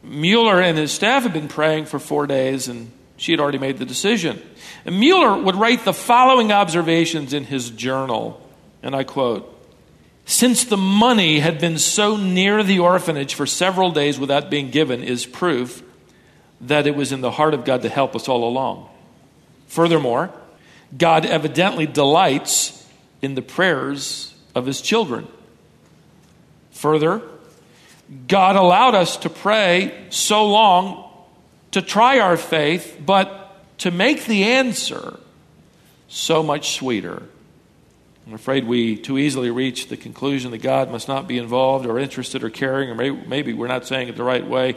Mueller 0.04 0.60
and 0.60 0.80
his 0.80 0.92
staff 0.92 1.24
had 1.24 1.34
been 1.34 1.48
praying 1.48 1.86
for 1.86 2.00
four 2.00 2.26
days, 2.26 2.68
and 2.68 2.92
she 3.18 3.32
had 3.32 3.40
already 3.40 3.60
made 3.60 3.78
the 3.78 3.86
decision. 3.86 4.42
And 4.84 5.00
Mueller 5.00 5.40
would 5.40 5.56
write 5.56 5.86
the 5.86 5.94
following 5.94 6.52
observations 6.52 7.34
in 7.34 7.44
his 7.44 7.70
journal, 7.70 8.42
and 8.82 8.96
I 8.96 9.04
quote 9.04 9.51
Since 10.26 10.66
the 10.66 10.78
money 10.78 11.40
had 11.40 11.60
been 11.60 11.78
so 11.78 12.16
near 12.16 12.64
the 12.64 12.80
orphanage 12.80 13.34
for 13.34 13.46
several 13.46 13.92
days 13.92 14.20
without 14.20 14.50
being 14.50 14.70
given, 14.70 15.04
is 15.04 15.26
proof 15.26 15.84
that 16.62 16.88
it 16.88 16.96
was 16.96 17.12
in 17.12 17.22
the 17.22 17.32
heart 17.32 17.54
of 17.54 17.66
God 17.66 17.82
to 17.82 17.90
help 17.90 18.16
us 18.16 18.30
all 18.30 18.48
along. 18.48 18.88
Furthermore, 19.68 20.32
God 20.98 21.26
evidently 21.26 21.86
delights 21.86 22.88
in 23.22 23.36
the 23.36 23.42
prayers 23.42 24.34
of 24.54 24.66
his 24.66 24.82
children. 24.82 25.28
Further, 26.72 27.22
God 28.28 28.56
allowed 28.56 28.96
us 28.96 29.18
to 29.18 29.30
pray 29.30 30.06
so 30.10 30.48
long 30.48 31.10
to 31.72 31.82
try 31.82 32.20
our 32.20 32.38
faith, 32.38 33.02
but 33.04 33.56
to 33.80 33.92
make 33.92 34.26
the 34.26 34.44
answer 34.44 35.18
so 36.10 36.44
much 36.44 36.76
sweeter. 36.76 37.24
I'm 38.28 38.34
afraid 38.34 38.66
we 38.66 38.98
too 38.98 39.18
easily 39.18 39.50
reach 39.50 39.88
the 39.88 39.98
conclusion 39.98 40.52
that 40.52 40.62
God 40.62 40.92
must 40.92 41.08
not 41.08 41.28
be 41.28 41.38
involved 41.38 41.86
or 41.86 41.98
interested 41.98 42.44
or 42.44 42.50
caring, 42.50 42.90
or 42.90 42.96
maybe, 42.96 43.54
we're 43.54 43.68
not 43.68 43.88
saying 43.88 44.10
it 44.10 44.16
the 44.16 44.24
right 44.24 44.46
way. 44.46 44.76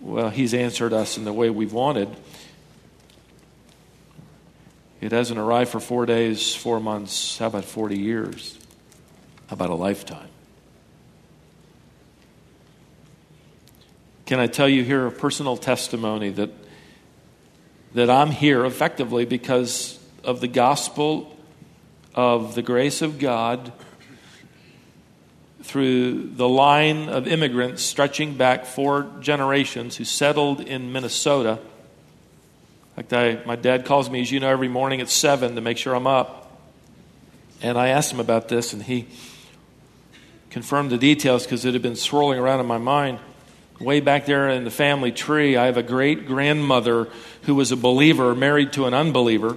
Well, 0.00 0.30
He's 0.30 0.54
answered 0.54 0.92
us 0.92 1.18
in 1.18 1.24
the 1.24 1.32
way 1.32 1.50
we've 1.50 1.72
wanted. 1.72 2.08
It 5.00 5.10
hasn't 5.10 5.40
arrived 5.40 5.70
for 5.70 5.80
four 5.80 6.06
days, 6.06 6.54
four 6.54 6.78
months. 6.78 7.36
How 7.38 7.48
about 7.48 7.64
40 7.64 7.98
years? 7.98 8.56
How 9.48 9.54
about 9.54 9.70
a 9.70 9.74
lifetime? 9.74 10.28
Can 14.26 14.38
I 14.38 14.46
tell 14.46 14.68
you 14.68 14.84
here 14.84 15.06
a 15.06 15.10
personal 15.10 15.56
testimony 15.56 16.30
that, 16.30 16.50
that 17.94 18.08
I'm 18.08 18.30
here 18.30 18.64
effectively 18.64 19.24
because 19.24 19.98
of 20.22 20.40
the 20.40 20.48
gospel 20.48 21.31
of 22.14 22.54
the 22.54 22.62
grace 22.62 23.02
of 23.02 23.18
God 23.18 23.72
through 25.62 26.30
the 26.30 26.48
line 26.48 27.08
of 27.08 27.26
immigrants 27.26 27.82
stretching 27.82 28.34
back 28.34 28.66
four 28.66 29.10
generations 29.20 29.96
who 29.96 30.04
settled 30.04 30.60
in 30.60 30.92
Minnesota 30.92 31.58
in 32.94 33.04
fact, 33.04 33.12
I, 33.14 33.42
my 33.46 33.56
dad 33.56 33.86
calls 33.86 34.10
me, 34.10 34.20
as 34.20 34.30
you 34.30 34.38
know, 34.38 34.50
every 34.50 34.68
morning 34.68 35.00
at 35.00 35.08
7 35.08 35.54
to 35.54 35.60
make 35.62 35.78
sure 35.78 35.94
I'm 35.94 36.06
up. 36.06 36.60
And 37.62 37.78
I 37.78 37.88
asked 37.88 38.12
him 38.12 38.20
about 38.20 38.48
this, 38.48 38.74
and 38.74 38.82
he 38.82 39.06
confirmed 40.50 40.90
the 40.90 40.98
details 40.98 41.44
because 41.44 41.64
it 41.64 41.72
had 41.72 41.80
been 41.80 41.96
swirling 41.96 42.38
around 42.38 42.60
in 42.60 42.66
my 42.66 42.76
mind. 42.76 43.18
Way 43.80 44.00
back 44.00 44.26
there 44.26 44.50
in 44.50 44.64
the 44.64 44.70
family 44.70 45.10
tree, 45.10 45.56
I 45.56 45.66
have 45.66 45.78
a 45.78 45.82
great 45.82 46.26
grandmother 46.26 47.08
who 47.42 47.54
was 47.54 47.72
a 47.72 47.76
believer 47.76 48.34
married 48.34 48.74
to 48.74 48.84
an 48.84 48.92
unbeliever. 48.92 49.56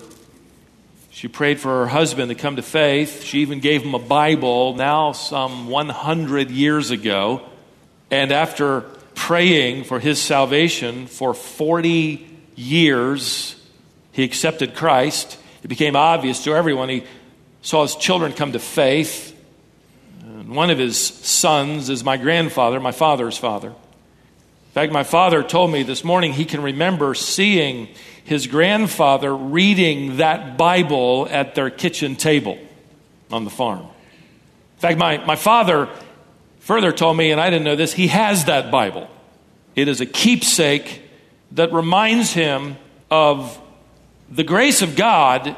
She 1.15 1.29
prayed 1.29 1.61
for 1.61 1.69
her 1.69 1.87
husband 1.87 2.27
to 2.27 2.35
come 2.35 2.57
to 2.57 2.61
faith. 2.61 3.23
She 3.23 3.39
even 3.39 3.61
gave 3.61 3.83
him 3.83 3.95
a 3.95 3.99
Bible 3.99 4.73
now, 4.73 5.13
some 5.13 5.69
100 5.69 6.51
years 6.51 6.91
ago. 6.91 7.41
And 8.11 8.33
after 8.33 8.81
praying 9.13 9.85
for 9.85 10.01
his 10.01 10.19
salvation 10.19 11.07
for 11.07 11.33
40 11.33 12.27
years, 12.57 13.55
he 14.11 14.25
accepted 14.25 14.75
Christ. 14.75 15.37
It 15.63 15.69
became 15.69 15.95
obvious 15.95 16.43
to 16.43 16.53
everyone. 16.53 16.89
He 16.89 17.05
saw 17.61 17.83
his 17.83 17.95
children 17.95 18.33
come 18.33 18.51
to 18.51 18.59
faith. 18.59 19.41
And 20.21 20.49
one 20.49 20.69
of 20.69 20.77
his 20.77 20.97
sons 20.97 21.89
is 21.89 22.03
my 22.03 22.17
grandfather, 22.17 22.81
my 22.81 22.91
father's 22.91 23.37
father. 23.37 23.69
In 23.69 24.71
fact, 24.73 24.91
my 24.91 25.03
father 25.03 25.43
told 25.43 25.71
me 25.71 25.83
this 25.83 26.03
morning 26.03 26.33
he 26.33 26.43
can 26.43 26.61
remember 26.61 27.13
seeing 27.13 27.87
his 28.25 28.47
grandfather 28.47 29.33
reading 29.35 30.17
that 30.17 30.57
Bible 30.57 31.27
at 31.29 31.55
their 31.55 31.69
kitchen 31.69 32.15
table 32.15 32.57
on 33.31 33.43
the 33.45 33.51
farm. 33.51 33.81
In 33.81 34.79
fact, 34.79 34.97
my, 34.97 35.23
my 35.25 35.35
father 35.35 35.87
further 36.59 36.91
told 36.91 37.15
me, 37.15 37.31
and 37.31 37.39
I 37.39 37.51
didn't 37.51 37.65
know 37.65 37.75
this, 37.75 37.93
he 37.93 38.07
has 38.07 38.45
that 38.45 38.71
Bible. 38.71 39.07
It 39.75 39.87
is 39.87 40.01
a 40.01 40.07
keepsake 40.07 41.03
that 41.51 41.71
reminds 41.71 42.33
him 42.33 42.77
of 43.11 43.61
the 44.31 44.43
grace 44.43 44.81
of 44.81 44.95
God, 44.95 45.55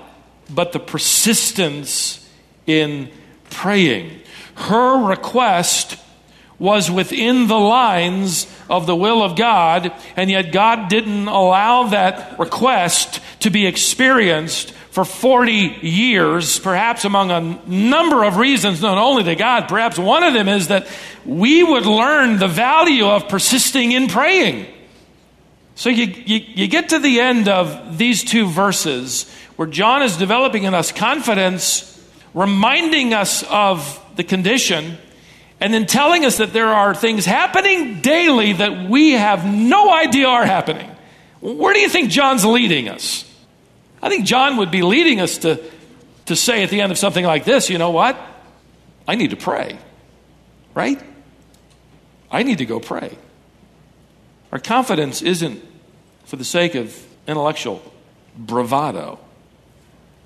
but 0.50 0.74
the 0.74 0.80
persistence 0.80 2.30
in 2.66 3.10
praying. 3.50 4.20
Her 4.56 5.08
request 5.08 5.98
was 6.60 6.92
within 6.92 7.48
the 7.48 7.60
lines 7.60 8.46
of 8.70 8.86
the 8.86 8.96
will 8.96 9.24
of 9.24 9.36
God, 9.36 9.92
and 10.16 10.30
yet 10.30 10.52
God 10.52 10.90
didn't 10.90 11.28
allow 11.28 11.88
that 11.88 12.38
request 12.40 13.22
to 13.42 13.50
be 13.50 13.66
experienced 13.66 14.72
for 14.98 15.06
40 15.06 15.52
years, 15.84 16.58
perhaps 16.58 17.06
among 17.06 17.30
a 17.30 17.40
number 17.70 18.24
of 18.24 18.38
reasons, 18.38 18.82
not 18.82 18.98
only 18.98 19.24
to 19.26 19.36
God. 19.36 19.68
Perhaps 19.68 20.00
one 20.00 20.24
of 20.24 20.34
them 20.34 20.48
is 20.48 20.70
that 20.70 20.88
we 21.24 21.62
would 21.64 21.86
learn 21.86 22.40
the 22.40 22.48
value 22.48 23.06
of 23.06 23.30
persisting 23.30 23.92
in 23.92 24.08
praying. 24.08 24.66
So 25.76 25.90
you, 25.90 26.06
you, 26.06 26.40
you, 26.56 26.68
get 26.68 26.90
to 26.90 26.98
the 26.98 27.20
end 27.20 27.48
of 27.48 28.00
these 28.00 28.24
two 28.24 28.48
verses 28.48 29.32
where 29.58 29.68
John 29.68 30.02
is 30.02 30.18
developing 30.18 30.64
in 30.64 30.74
us 30.74 30.92
confidence, 30.92 32.04
reminding 32.34 33.14
us 33.14 33.44
of 33.44 34.04
the 34.16 34.24
condition, 34.24 34.98
and 35.60 35.74
then 35.74 35.86
telling 35.86 36.26
us 36.26 36.38
that 36.38 36.54
there 36.54 36.68
are 36.68 36.94
things 36.94 37.26
happening 37.26 38.02
daily 38.02 38.54
that 38.54 38.90
we 38.90 39.14
have 39.14 39.46
no 39.46 39.92
idea 39.92 40.28
are 40.28 40.46
happening. 40.46 40.90
Where 41.42 41.74
do 41.74 41.80
you 41.80 41.90
think 41.90 42.10
John's 42.10 42.46
leading 42.46 42.90
us? 42.90 43.24
I 44.02 44.10
think 44.10 44.26
John 44.26 44.58
would 44.58 44.72
be 44.72 44.84
leading 44.84 45.20
us 45.20 45.40
to, 45.40 45.64
to 46.26 46.36
say 46.36 46.64
at 46.64 46.70
the 46.70 46.82
end 46.82 46.92
of 46.92 46.98
something 46.98 47.26
like 47.26 47.46
this, 47.46 47.70
you 47.70 47.78
know 47.78 47.92
what? 47.92 48.18
I 49.08 49.16
need 49.16 49.32
to 49.32 49.38
pray, 49.38 49.78
right? 50.76 51.02
I 52.30 52.44
need 52.44 52.60
to 52.60 52.66
go 52.66 52.80
pray. 52.80 53.18
Our 54.52 54.60
confidence 54.60 55.22
isn't 55.22 55.64
for 56.26 56.36
the 56.36 56.46
sake 56.46 56.76
of 56.76 56.96
intellectual 57.28 57.82
bravado. 58.38 59.20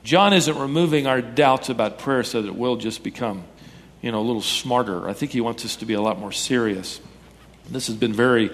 John 0.03 0.33
isn't 0.33 0.57
removing 0.57 1.07
our 1.07 1.21
doubts 1.21 1.69
about 1.69 1.99
prayer 1.99 2.23
so 2.23 2.41
that 2.41 2.55
we'll 2.55 2.75
just 2.75 3.03
become, 3.03 3.43
you 4.01 4.11
know, 4.11 4.19
a 4.19 4.23
little 4.23 4.41
smarter. 4.41 5.07
I 5.07 5.13
think 5.13 5.31
he 5.31 5.41
wants 5.41 5.63
us 5.65 5.75
to 5.77 5.85
be 5.85 5.93
a 5.93 6.01
lot 6.01 6.19
more 6.19 6.31
serious. 6.31 6.99
This 7.69 7.87
has 7.87 7.95
been 7.95 8.13
very 8.13 8.51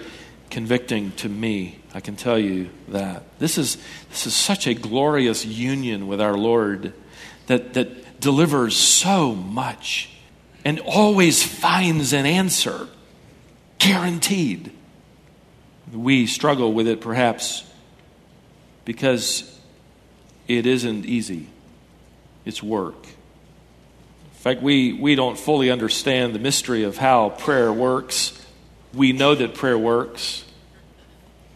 convicting 0.50 1.12
to 1.12 1.28
me. 1.28 1.78
I 1.94 2.00
can 2.00 2.16
tell 2.16 2.38
you 2.38 2.70
that. 2.88 3.38
This 3.38 3.58
is, 3.58 3.76
this 4.10 4.26
is 4.26 4.34
such 4.34 4.66
a 4.66 4.74
glorious 4.74 5.44
union 5.44 6.06
with 6.06 6.20
our 6.20 6.36
Lord 6.36 6.92
that, 7.46 7.74
that 7.74 8.20
delivers 8.20 8.76
so 8.76 9.34
much 9.34 10.10
and 10.64 10.80
always 10.80 11.42
finds 11.42 12.12
an 12.12 12.26
answer, 12.26 12.88
guaranteed. 13.78 14.72
We 15.92 16.26
struggle 16.26 16.72
with 16.72 16.86
it 16.86 17.00
perhaps 17.00 17.64
because 18.84 19.58
it 20.46 20.66
isn't 20.66 21.06
easy, 21.06 21.48
it's 22.44 22.62
work. 22.62 23.06
Fact, 24.48 24.62
we, 24.62 24.94
we 24.94 25.14
don't 25.14 25.38
fully 25.38 25.70
understand 25.70 26.34
the 26.34 26.38
mystery 26.38 26.84
of 26.84 26.96
how 26.96 27.28
prayer 27.28 27.70
works. 27.70 28.32
We 28.94 29.12
know 29.12 29.34
that 29.34 29.52
prayer 29.52 29.76
works, 29.76 30.42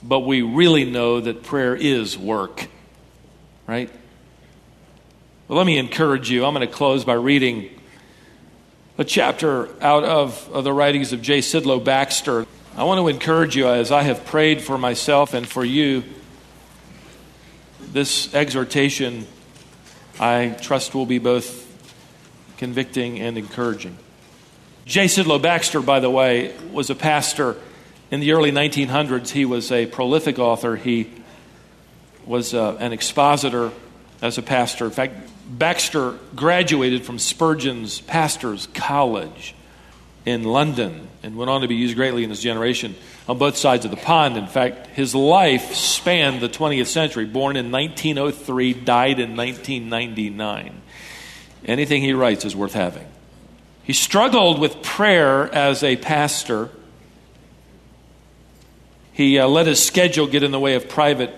but 0.03 0.21
we 0.21 0.43
really 0.43 0.85
know 0.85 1.19
that 1.19 1.43
prayer 1.43 1.75
is 1.75 2.19
work, 2.19 2.67
right? 3.67 3.89
Well, 5.49 5.57
let 5.57 5.65
me 5.65 5.79
encourage 5.79 6.31
you. 6.31 6.45
I'm 6.45 6.53
going 6.53 6.69
to 6.69 6.71
close 6.71 7.03
by 7.03 7.15
reading 7.15 7.71
a 8.99 9.05
chapter 9.05 9.71
out 9.83 10.05
of, 10.05 10.51
of 10.53 10.65
the 10.65 10.73
writings 10.75 11.15
of 11.15 11.23
J. 11.23 11.39
Sidlow 11.39 11.83
Baxter. 11.83 12.47
I 12.77 12.85
want 12.85 12.99
to 12.99 13.09
encourage 13.09 13.57
you 13.57 13.69
as 13.69 13.91
I 13.91 14.03
have 14.03 14.27
prayed 14.27 14.61
for 14.61 14.77
myself 14.77 15.33
and 15.33 15.49
for 15.49 15.65
you. 15.65 16.05
This 17.81 18.35
exhortation, 18.35 19.27
I 20.21 20.55
trust, 20.61 20.95
will 20.95 21.07
be 21.07 21.19
both 21.19 21.72
convicting, 22.63 23.19
and 23.19 23.37
encouraging. 23.37 23.99
J. 24.85 25.07
Sidlow 25.07 25.43
Baxter, 25.43 25.81
by 25.81 25.99
the 25.99 26.09
way, 26.09 26.55
was 26.71 26.91
a 26.91 26.95
pastor 26.95 27.57
in 28.13 28.21
the 28.21 28.31
early 28.31 28.53
1900s. 28.53 29.31
He 29.31 29.45
was 29.45 29.73
a 29.73 29.87
prolific 29.87 30.39
author. 30.39 30.77
He 30.77 31.11
was 32.25 32.55
uh, 32.55 32.77
an 32.79 32.93
expositor 32.93 33.73
as 34.23 34.39
a 34.39 34.43
pastor. 34.43 34.85
In 34.85 34.93
fact, 34.93 35.29
Baxter 35.49 36.17
graduated 36.37 37.05
from 37.05 37.19
Spurgeon's 37.19 38.01
Pastors 38.01 38.69
College 38.75 39.57
in 40.25 40.45
London 40.45 41.09
and 41.25 41.35
went 41.37 41.51
on 41.51 41.63
to 41.63 41.67
be 41.69 41.75
used 41.75 41.97
greatly 41.97 42.23
in 42.23 42.31
his 42.31 42.41
generation 42.41 42.95
on 43.29 43.39
both 43.39 43.57
sides 43.57 43.85
of 43.85 43.91
the 43.91 43.97
pond. 43.97 44.37
In 44.37 44.47
fact, 44.47 44.87
his 44.87 45.17
life 45.17 45.75
spanned 45.75 46.41
the 46.41 46.49
20th 46.49 46.87
century. 46.87 47.25
Born 47.25 47.57
in 47.57 47.73
1903, 47.73 48.73
died 48.73 49.19
in 49.19 49.37
1999. 49.37 50.83
Anything 51.65 52.03
he 52.03 52.13
writes 52.13 52.45
is 52.45 52.57
worth 52.57 52.75
having. 52.75 53.07
He 53.85 53.93
struggled 53.93 54.61
with 54.61 54.83
prayer 54.83 55.53
as 55.55 55.83
a 55.83 55.97
pastor. 55.97 56.71
He 59.13 59.39
uh, 59.39 59.47
let 59.47 59.67
his 59.67 59.83
schedule 59.85 60.27
get 60.27 60.43
in 60.43 60.51
the 60.51 60.61
way 60.61 60.75
of 60.75 60.89
private 60.89 61.35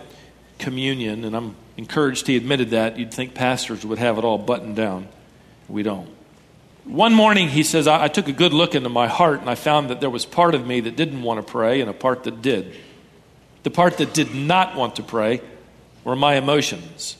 communion, 0.58 1.24
and 1.24 1.36
I'm 1.36 1.56
encouraged 1.76 2.26
he 2.26 2.36
admitted 2.36 2.70
that. 2.70 2.98
You'd 2.98 3.12
think 3.12 3.34
pastors 3.34 3.84
would 3.84 3.98
have 3.98 4.18
it 4.18 4.24
all 4.24 4.38
buttoned 4.38 4.76
down. 4.76 5.08
We 5.68 5.82
don't. 5.82 6.08
One 6.84 7.14
morning, 7.14 7.48
he 7.48 7.62
says, 7.62 7.86
I, 7.86 8.04
I 8.04 8.08
took 8.08 8.28
a 8.28 8.32
good 8.32 8.52
look 8.52 8.74
into 8.74 8.90
my 8.90 9.08
heart, 9.08 9.40
and 9.40 9.48
I 9.48 9.54
found 9.54 9.88
that 9.88 10.00
there 10.00 10.10
was 10.10 10.26
part 10.26 10.54
of 10.54 10.66
me 10.66 10.80
that 10.80 10.96
didn't 10.96 11.22
want 11.22 11.44
to 11.44 11.50
pray 11.50 11.80
and 11.80 11.88
a 11.88 11.94
part 11.94 12.24
that 12.24 12.42
did. 12.42 12.76
The 13.62 13.70
part 13.70 13.96
that 13.96 14.12
did 14.12 14.34
not 14.34 14.76
want 14.76 14.96
to 14.96 15.02
pray 15.02 15.40
were 16.04 16.14
my 16.14 16.34
emotions. 16.34 17.16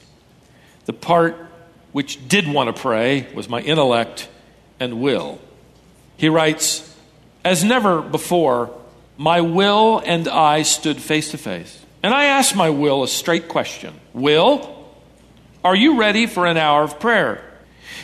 The 0.85 0.93
part 0.93 1.49
which 1.94 2.26
did 2.26 2.48
want 2.48 2.74
to 2.74 2.83
pray 2.83 3.24
was 3.35 3.48
my 3.48 3.61
intellect 3.61 4.28
and 4.80 5.00
will. 5.00 5.38
He 6.16 6.28
writes, 6.28 6.92
As 7.44 7.62
never 7.62 8.02
before, 8.02 8.76
my 9.16 9.42
will 9.42 10.02
and 10.04 10.26
I 10.26 10.62
stood 10.62 11.00
face 11.00 11.30
to 11.30 11.38
face. 11.38 11.80
And 12.02 12.12
I 12.12 12.24
asked 12.24 12.57
my 12.57 12.70
will 12.70 13.04
a 13.04 13.09
straight 13.09 13.46
question 13.46 13.94
Will, 14.12 14.88
are 15.62 15.76
you 15.76 15.96
ready 15.96 16.26
for 16.26 16.46
an 16.46 16.57
hour 16.57 16.83
of 16.83 16.98
prayer? 16.98 17.40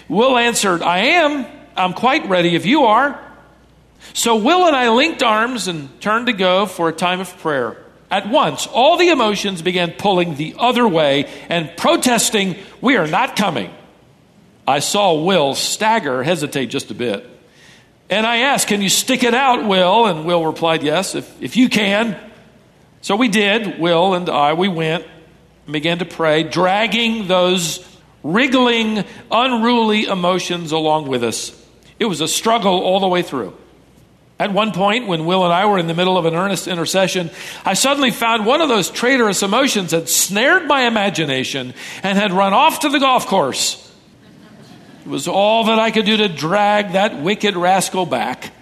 Will 0.09 0.39
answered, 0.39 0.83
I 0.83 0.99
am. 0.99 1.45
I'm 1.77 1.93
quite 1.93 2.29
ready 2.29 2.55
if 2.55 2.67
you 2.67 2.85
are. 2.85 3.21
So 4.13 4.37
Will 4.37 4.69
and 4.69 4.77
I 4.77 4.91
linked 4.91 5.25
arms 5.25 5.67
and 5.67 6.01
turned 6.01 6.27
to 6.27 6.33
go 6.33 6.67
for 6.67 6.89
a 6.89 6.93
time 6.93 7.19
of 7.19 7.37
prayer. 7.39 7.77
At 8.09 8.29
once, 8.29 8.69
all 8.69 8.99
the 8.99 9.09
emotions 9.09 9.63
began 9.63 9.91
pulling 9.91 10.37
the 10.37 10.55
other 10.59 10.87
way 10.87 11.29
and 11.49 11.77
protesting, 11.77 12.55
We 12.81 12.95
are 12.95 13.09
not 13.09 13.35
coming. 13.35 13.73
I 14.71 14.79
saw 14.79 15.15
Will 15.25 15.57
stagger, 15.57 16.23
hesitate 16.23 16.67
just 16.67 16.93
a 16.93 16.95
bit. 16.95 17.29
And 18.09 18.25
I 18.25 18.39
asked, 18.39 18.69
Can 18.69 18.83
you 18.83 18.89
stick 18.89 19.25
it 19.25 19.35
out, 19.35 19.67
Will? 19.67 20.07
And 20.07 20.25
Will 20.25 20.47
replied, 20.47 20.85
Yes, 20.85 21.17
if, 21.17 21.43
if 21.43 21.57
you 21.57 21.69
can. 21.69 22.17
So 23.01 23.17
we 23.17 23.27
did, 23.27 23.81
Will 23.81 24.15
and 24.15 24.29
I, 24.29 24.53
we 24.53 24.69
went 24.69 25.05
and 25.67 25.73
began 25.73 25.99
to 25.99 26.05
pray, 26.05 26.45
dragging 26.45 27.27
those 27.27 27.85
wriggling, 28.23 29.05
unruly 29.31 30.05
emotions 30.05 30.71
along 30.71 31.09
with 31.09 31.25
us. 31.25 31.51
It 31.99 32.05
was 32.05 32.21
a 32.21 32.29
struggle 32.29 32.81
all 32.81 33.01
the 33.01 33.09
way 33.09 33.23
through. 33.23 33.57
At 34.39 34.53
one 34.53 34.71
point, 34.71 35.09
when 35.09 35.27
Will 35.27 35.45
and 35.45 35.53
I 35.53 35.67
were 35.67 35.79
in 35.79 35.89
the 35.89 35.95
middle 35.95 36.17
of 36.17 36.27
an 36.27 36.35
earnest 36.35 36.69
intercession, 36.69 37.31
I 37.65 37.75
suddenly 37.75 38.13
found 38.13 38.47
one 38.47 38.61
of 38.61 38.69
those 38.69 38.89
traitorous 38.89 39.43
emotions 39.43 39.91
had 39.91 40.09
snared 40.09 40.69
my 40.69 40.87
imagination 40.87 41.75
and 42.05 42.17
had 42.17 42.33
run 42.33 42.53
off 42.53 42.81
to 42.81 42.89
the 42.89 43.01
golf 43.01 43.27
course. 43.27 43.90
It 45.11 45.13
was 45.13 45.27
all 45.27 45.65
that 45.65 45.81
I 45.81 45.91
could 45.91 46.07
do 46.07 46.19
to 46.19 46.29
drag 46.29 46.93
that 46.93 47.21
wicked 47.21 47.57
rascal 47.57 48.07
back. 48.07 48.53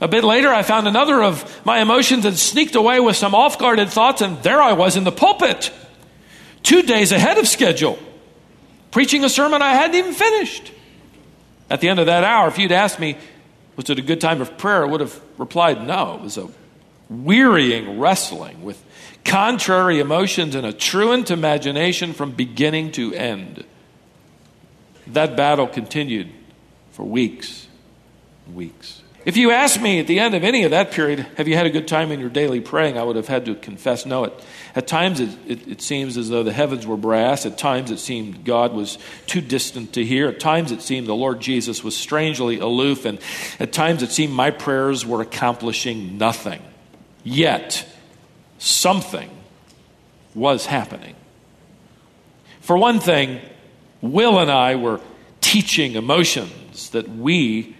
A 0.00 0.08
bit 0.08 0.24
later, 0.24 0.48
I 0.48 0.62
found 0.62 0.88
another 0.88 1.22
of 1.22 1.66
my 1.66 1.82
emotions 1.82 2.24
had 2.24 2.38
sneaked 2.38 2.74
away 2.74 3.00
with 3.00 3.16
some 3.16 3.34
off 3.34 3.58
guarded 3.58 3.90
thoughts, 3.90 4.22
and 4.22 4.42
there 4.42 4.62
I 4.62 4.72
was 4.72 4.96
in 4.96 5.04
the 5.04 5.12
pulpit, 5.12 5.70
two 6.62 6.80
days 6.80 7.12
ahead 7.12 7.36
of 7.36 7.46
schedule, 7.46 7.98
preaching 8.92 9.24
a 9.24 9.28
sermon 9.28 9.60
I 9.60 9.74
hadn't 9.74 9.94
even 9.94 10.14
finished. 10.14 10.72
At 11.68 11.82
the 11.82 11.90
end 11.90 12.00
of 12.00 12.06
that 12.06 12.24
hour, 12.24 12.48
if 12.48 12.56
you'd 12.56 12.72
asked 12.72 12.98
me, 12.98 13.18
was 13.76 13.90
it 13.90 13.98
a 13.98 14.02
good 14.02 14.22
time 14.22 14.40
of 14.40 14.56
prayer, 14.56 14.86
I 14.86 14.88
would 14.88 15.02
have 15.02 15.20
replied, 15.36 15.86
no. 15.86 16.14
It 16.14 16.22
was 16.22 16.38
a 16.38 16.48
wearying 17.10 18.00
wrestling 18.00 18.62
with 18.62 18.82
contrary 19.22 20.00
emotions 20.00 20.54
and 20.54 20.66
a 20.66 20.72
truant 20.72 21.30
imagination 21.30 22.14
from 22.14 22.32
beginning 22.32 22.92
to 22.92 23.12
end. 23.12 23.66
That 25.08 25.36
battle 25.36 25.66
continued 25.66 26.30
for 26.92 27.04
weeks 27.04 27.66
and 28.46 28.54
weeks. 28.54 29.02
If 29.24 29.36
you 29.36 29.52
asked 29.52 29.80
me 29.80 30.00
at 30.00 30.08
the 30.08 30.18
end 30.18 30.34
of 30.34 30.42
any 30.42 30.64
of 30.64 30.72
that 30.72 30.90
period, 30.90 31.20
have 31.36 31.46
you 31.46 31.54
had 31.54 31.66
a 31.66 31.70
good 31.70 31.86
time 31.86 32.10
in 32.10 32.18
your 32.18 32.28
daily 32.28 32.60
praying, 32.60 32.98
I 32.98 33.04
would 33.04 33.14
have 33.14 33.28
had 33.28 33.44
to 33.44 33.54
confess 33.54 34.04
no. 34.04 34.24
At, 34.24 34.32
at 34.74 34.86
times 34.88 35.20
it, 35.20 35.30
it, 35.46 35.68
it, 35.68 35.82
seems 35.82 36.16
as 36.16 36.28
though 36.28 36.42
the 36.42 36.52
heavens 36.52 36.88
were 36.88 36.96
brass. 36.96 37.46
At 37.46 37.56
times 37.56 37.92
it 37.92 37.98
seemed 37.98 38.44
God 38.44 38.72
was 38.72 38.98
too 39.26 39.40
distant 39.40 39.92
to 39.92 40.04
hear. 40.04 40.28
At 40.28 40.40
times 40.40 40.72
it 40.72 40.82
seemed 40.82 41.06
the 41.06 41.14
Lord 41.14 41.40
Jesus 41.40 41.84
was 41.84 41.96
strangely 41.96 42.58
aloof. 42.58 43.04
And 43.04 43.20
at 43.60 43.72
times 43.72 44.02
it 44.02 44.10
seemed 44.10 44.32
my 44.32 44.50
prayers 44.50 45.06
were 45.06 45.20
accomplishing 45.20 46.18
nothing. 46.18 46.60
Yet, 47.22 47.86
something 48.58 49.30
was 50.34 50.66
happening. 50.66 51.14
For 52.60 52.76
one 52.76 52.98
thing, 52.98 53.40
Will 54.02 54.38
and 54.38 54.50
I 54.50 54.74
were 54.74 55.00
teaching 55.40 55.94
emotions 55.94 56.90
that 56.90 57.08
we 57.08 57.76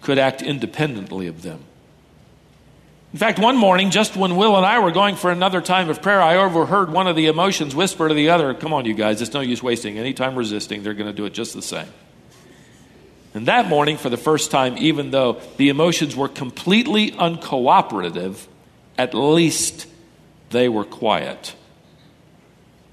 could 0.00 0.18
act 0.18 0.42
independently 0.42 1.28
of 1.28 1.42
them. 1.42 1.60
In 3.12 3.18
fact, 3.18 3.38
one 3.38 3.56
morning, 3.56 3.90
just 3.90 4.16
when 4.16 4.36
Will 4.36 4.56
and 4.56 4.66
I 4.66 4.78
were 4.78 4.90
going 4.90 5.16
for 5.16 5.30
another 5.30 5.60
time 5.60 5.88
of 5.88 6.02
prayer, 6.02 6.20
I 6.20 6.36
overheard 6.36 6.90
one 6.90 7.06
of 7.06 7.16
the 7.16 7.26
emotions 7.26 7.74
whisper 7.74 8.08
to 8.08 8.14
the 8.14 8.30
other, 8.30 8.52
Come 8.52 8.72
on, 8.72 8.84
you 8.84 8.94
guys, 8.94 9.22
it's 9.22 9.32
no 9.32 9.40
use 9.40 9.62
wasting 9.62 9.98
any 9.98 10.12
time 10.12 10.34
resisting. 10.34 10.82
They're 10.82 10.94
going 10.94 11.10
to 11.10 11.16
do 11.16 11.24
it 11.24 11.32
just 11.32 11.54
the 11.54 11.62
same. 11.62 11.88
And 13.34 13.46
that 13.48 13.68
morning, 13.68 13.96
for 13.96 14.08
the 14.08 14.16
first 14.16 14.50
time, 14.50 14.76
even 14.78 15.10
though 15.10 15.40
the 15.56 15.68
emotions 15.68 16.16
were 16.16 16.28
completely 16.28 17.10
uncooperative, 17.10 18.46
at 18.96 19.14
least 19.14 19.86
they 20.50 20.68
were 20.68 20.84
quiet. 20.84 21.54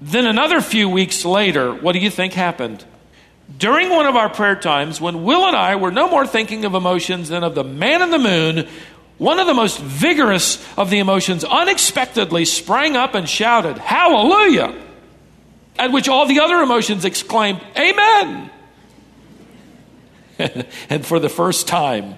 Then 0.04 0.26
another 0.26 0.60
few 0.60 0.86
weeks 0.86 1.24
later, 1.24 1.72
what 1.72 1.92
do 1.92 1.98
you 1.98 2.10
think 2.10 2.34
happened? 2.34 2.84
During 3.56 3.88
one 3.88 4.04
of 4.04 4.16
our 4.16 4.28
prayer 4.28 4.54
times, 4.54 5.00
when 5.00 5.24
Will 5.24 5.46
and 5.46 5.56
I 5.56 5.76
were 5.76 5.90
no 5.90 6.10
more 6.10 6.26
thinking 6.26 6.66
of 6.66 6.74
emotions 6.74 7.30
than 7.30 7.42
of 7.42 7.54
the 7.54 7.64
man 7.64 8.02
in 8.02 8.10
the 8.10 8.18
moon, 8.18 8.68
one 9.16 9.38
of 9.38 9.46
the 9.46 9.54
most 9.54 9.80
vigorous 9.80 10.62
of 10.76 10.90
the 10.90 10.98
emotions 10.98 11.42
unexpectedly 11.42 12.44
sprang 12.44 12.96
up 12.96 13.14
and 13.14 13.26
shouted, 13.26 13.78
Hallelujah! 13.78 14.78
At 15.78 15.90
which 15.90 16.06
all 16.06 16.26
the 16.26 16.40
other 16.40 16.56
emotions 16.56 17.06
exclaimed, 17.06 17.62
Amen! 17.74 18.50
and 20.90 21.06
for 21.06 21.18
the 21.18 21.30
first 21.30 21.66
time, 21.66 22.16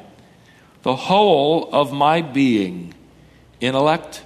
the 0.82 0.96
whole 0.96 1.72
of 1.72 1.92
my 1.92 2.20
being, 2.20 2.94
intellect, 3.60 4.24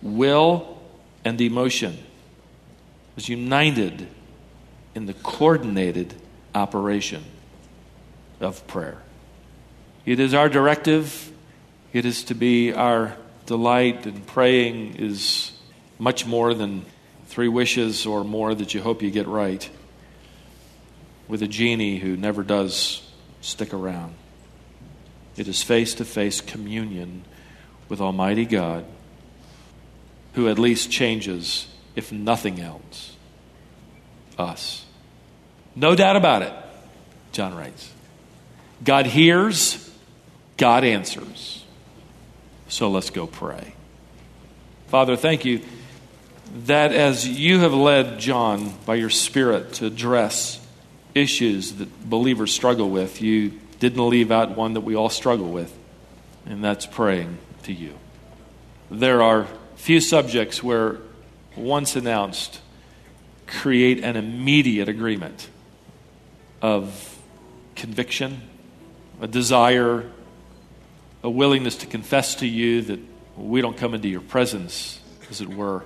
will, 0.00 0.80
and 1.26 1.38
emotion, 1.42 1.98
was 3.16 3.28
united 3.28 4.06
in 4.94 5.06
the 5.06 5.14
coordinated 5.14 6.14
operation 6.54 7.24
of 8.40 8.64
prayer. 8.66 9.02
It 10.04 10.20
is 10.20 10.34
our 10.34 10.48
directive, 10.48 11.32
it 11.92 12.04
is 12.04 12.24
to 12.24 12.34
be 12.34 12.72
our 12.72 13.16
delight, 13.46 14.06
and 14.06 14.24
praying 14.26 14.96
is 14.96 15.52
much 15.98 16.26
more 16.26 16.54
than 16.54 16.84
three 17.26 17.48
wishes 17.48 18.06
or 18.06 18.22
more 18.22 18.54
that 18.54 18.74
you 18.74 18.82
hope 18.82 19.02
you 19.02 19.10
get 19.10 19.26
right 19.26 19.68
with 21.26 21.42
a 21.42 21.48
genie 21.48 21.98
who 21.98 22.16
never 22.16 22.42
does 22.42 23.02
stick 23.40 23.74
around. 23.74 24.14
It 25.36 25.48
is 25.48 25.62
face 25.62 25.94
to 25.94 26.04
face 26.04 26.40
communion 26.40 27.24
with 27.88 28.00
Almighty 28.00 28.44
God 28.44 28.84
who 30.34 30.48
at 30.48 30.58
least 30.58 30.90
changes 30.90 31.66
if 31.96 32.12
nothing 32.12 32.60
else, 32.60 33.16
us. 34.38 34.84
No 35.74 35.96
doubt 35.96 36.16
about 36.16 36.42
it, 36.42 36.52
John 37.32 37.56
writes. 37.56 37.90
God 38.84 39.06
hears, 39.06 39.90
God 40.56 40.84
answers. 40.84 41.64
So 42.68 42.90
let's 42.90 43.10
go 43.10 43.26
pray. 43.26 43.74
Father, 44.88 45.16
thank 45.16 45.44
you 45.44 45.62
that 46.66 46.92
as 46.92 47.26
you 47.26 47.60
have 47.60 47.74
led 47.74 48.18
John 48.18 48.74
by 48.84 48.94
your 48.94 49.10
Spirit 49.10 49.74
to 49.74 49.86
address 49.86 50.60
issues 51.14 51.72
that 51.74 52.08
believers 52.08 52.52
struggle 52.52 52.90
with, 52.90 53.20
you 53.20 53.52
didn't 53.80 54.08
leave 54.08 54.30
out 54.30 54.56
one 54.56 54.74
that 54.74 54.82
we 54.82 54.94
all 54.94 55.08
struggle 55.08 55.50
with, 55.50 55.76
and 56.44 56.62
that's 56.62 56.86
praying 56.86 57.38
to 57.64 57.72
you. 57.72 57.94
There 58.90 59.22
are 59.22 59.48
few 59.76 60.00
subjects 60.00 60.62
where 60.62 60.98
once 61.56 61.96
announced, 61.96 62.60
create 63.46 64.02
an 64.02 64.16
immediate 64.16 64.88
agreement 64.88 65.48
of 66.62 67.18
conviction, 67.74 68.42
a 69.20 69.26
desire, 69.26 70.10
a 71.22 71.30
willingness 71.30 71.76
to 71.76 71.86
confess 71.86 72.36
to 72.36 72.46
you 72.46 72.82
that 72.82 73.00
we 73.36 73.60
don't 73.60 73.76
come 73.76 73.94
into 73.94 74.08
your 74.08 74.20
presence, 74.20 75.00
as 75.30 75.40
it 75.40 75.48
were, 75.48 75.84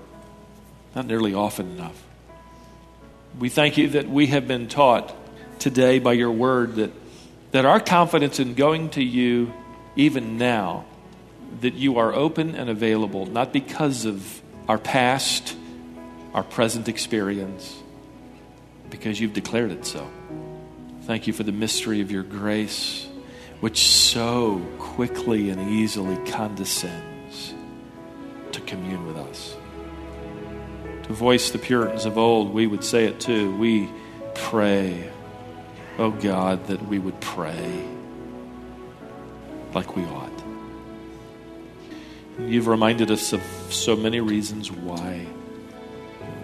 not 0.94 1.06
nearly 1.06 1.34
often 1.34 1.70
enough. 1.70 2.00
We 3.38 3.48
thank 3.48 3.78
you 3.78 3.88
that 3.90 4.08
we 4.08 4.28
have 4.28 4.48
been 4.48 4.68
taught 4.68 5.14
today 5.60 5.98
by 5.98 6.12
your 6.14 6.32
word 6.32 6.76
that, 6.76 6.90
that 7.52 7.64
our 7.64 7.80
confidence 7.80 8.40
in 8.40 8.54
going 8.54 8.90
to 8.90 9.02
you, 9.02 9.52
even 9.96 10.38
now, 10.38 10.84
that 11.60 11.74
you 11.74 11.98
are 11.98 12.12
open 12.14 12.54
and 12.54 12.70
available, 12.70 13.26
not 13.26 13.52
because 13.52 14.04
of 14.04 14.40
our 14.68 14.78
past, 14.78 15.56
our 16.34 16.42
present 16.44 16.88
experience, 16.88 17.76
because 18.88 19.20
you've 19.20 19.32
declared 19.32 19.70
it 19.70 19.84
so. 19.84 20.08
Thank 21.02 21.26
you 21.26 21.32
for 21.32 21.42
the 21.42 21.52
mystery 21.52 22.00
of 22.00 22.10
your 22.10 22.22
grace, 22.22 23.06
which 23.60 23.78
so 23.78 24.60
quickly 24.78 25.50
and 25.50 25.70
easily 25.70 26.16
condescends 26.30 27.54
to 28.52 28.60
commune 28.60 29.06
with 29.06 29.16
us. 29.16 29.56
To 31.04 31.12
voice 31.12 31.50
the 31.50 31.58
Puritans 31.58 32.04
of 32.04 32.16
old, 32.16 32.54
we 32.54 32.66
would 32.66 32.84
say 32.84 33.06
it 33.06 33.18
too. 33.18 33.56
We 33.56 33.88
pray, 34.34 35.10
oh 35.98 36.10
God, 36.10 36.66
that 36.68 36.86
we 36.86 36.98
would 36.98 37.20
pray 37.20 37.84
like 39.74 39.96
we 39.96 40.04
ought. 40.04 40.30
You've 42.38 42.68
reminded 42.68 43.10
us 43.10 43.32
of 43.32 43.42
so 43.70 43.96
many 43.96 44.20
reasons 44.20 44.70
why. 44.70 45.26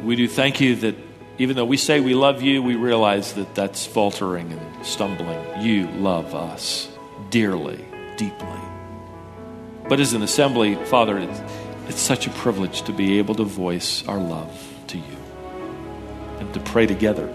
We 0.07 0.15
do 0.15 0.29
thank 0.29 0.61
you 0.61 0.77
that 0.77 0.95
even 1.37 1.57
though 1.57 1.65
we 1.65 1.77
say 1.77 1.99
we 1.99 2.15
love 2.15 2.41
you, 2.41 2.63
we 2.63 2.77
realize 2.77 3.33
that 3.33 3.57
that's 3.57 3.85
faltering 3.85 4.53
and 4.53 4.87
stumbling. 4.87 5.61
You 5.61 5.89
love 5.89 6.33
us 6.33 6.89
dearly, 7.31 7.85
deeply. 8.17 8.61
But 9.89 9.99
as 9.99 10.13
an 10.13 10.23
assembly, 10.23 10.77
Father, 10.85 11.19
it's, 11.19 11.41
it's 11.89 12.01
such 12.01 12.29
a 12.29 12.31
privilege 12.31 12.83
to 12.83 12.93
be 12.93 13.19
able 13.19 13.35
to 13.35 13.43
voice 13.43 14.07
our 14.07 14.21
love 14.21 14.73
to 14.87 14.97
you 14.97 15.17
and 16.39 16.55
to 16.55 16.61
pray 16.61 16.87
together, 16.87 17.27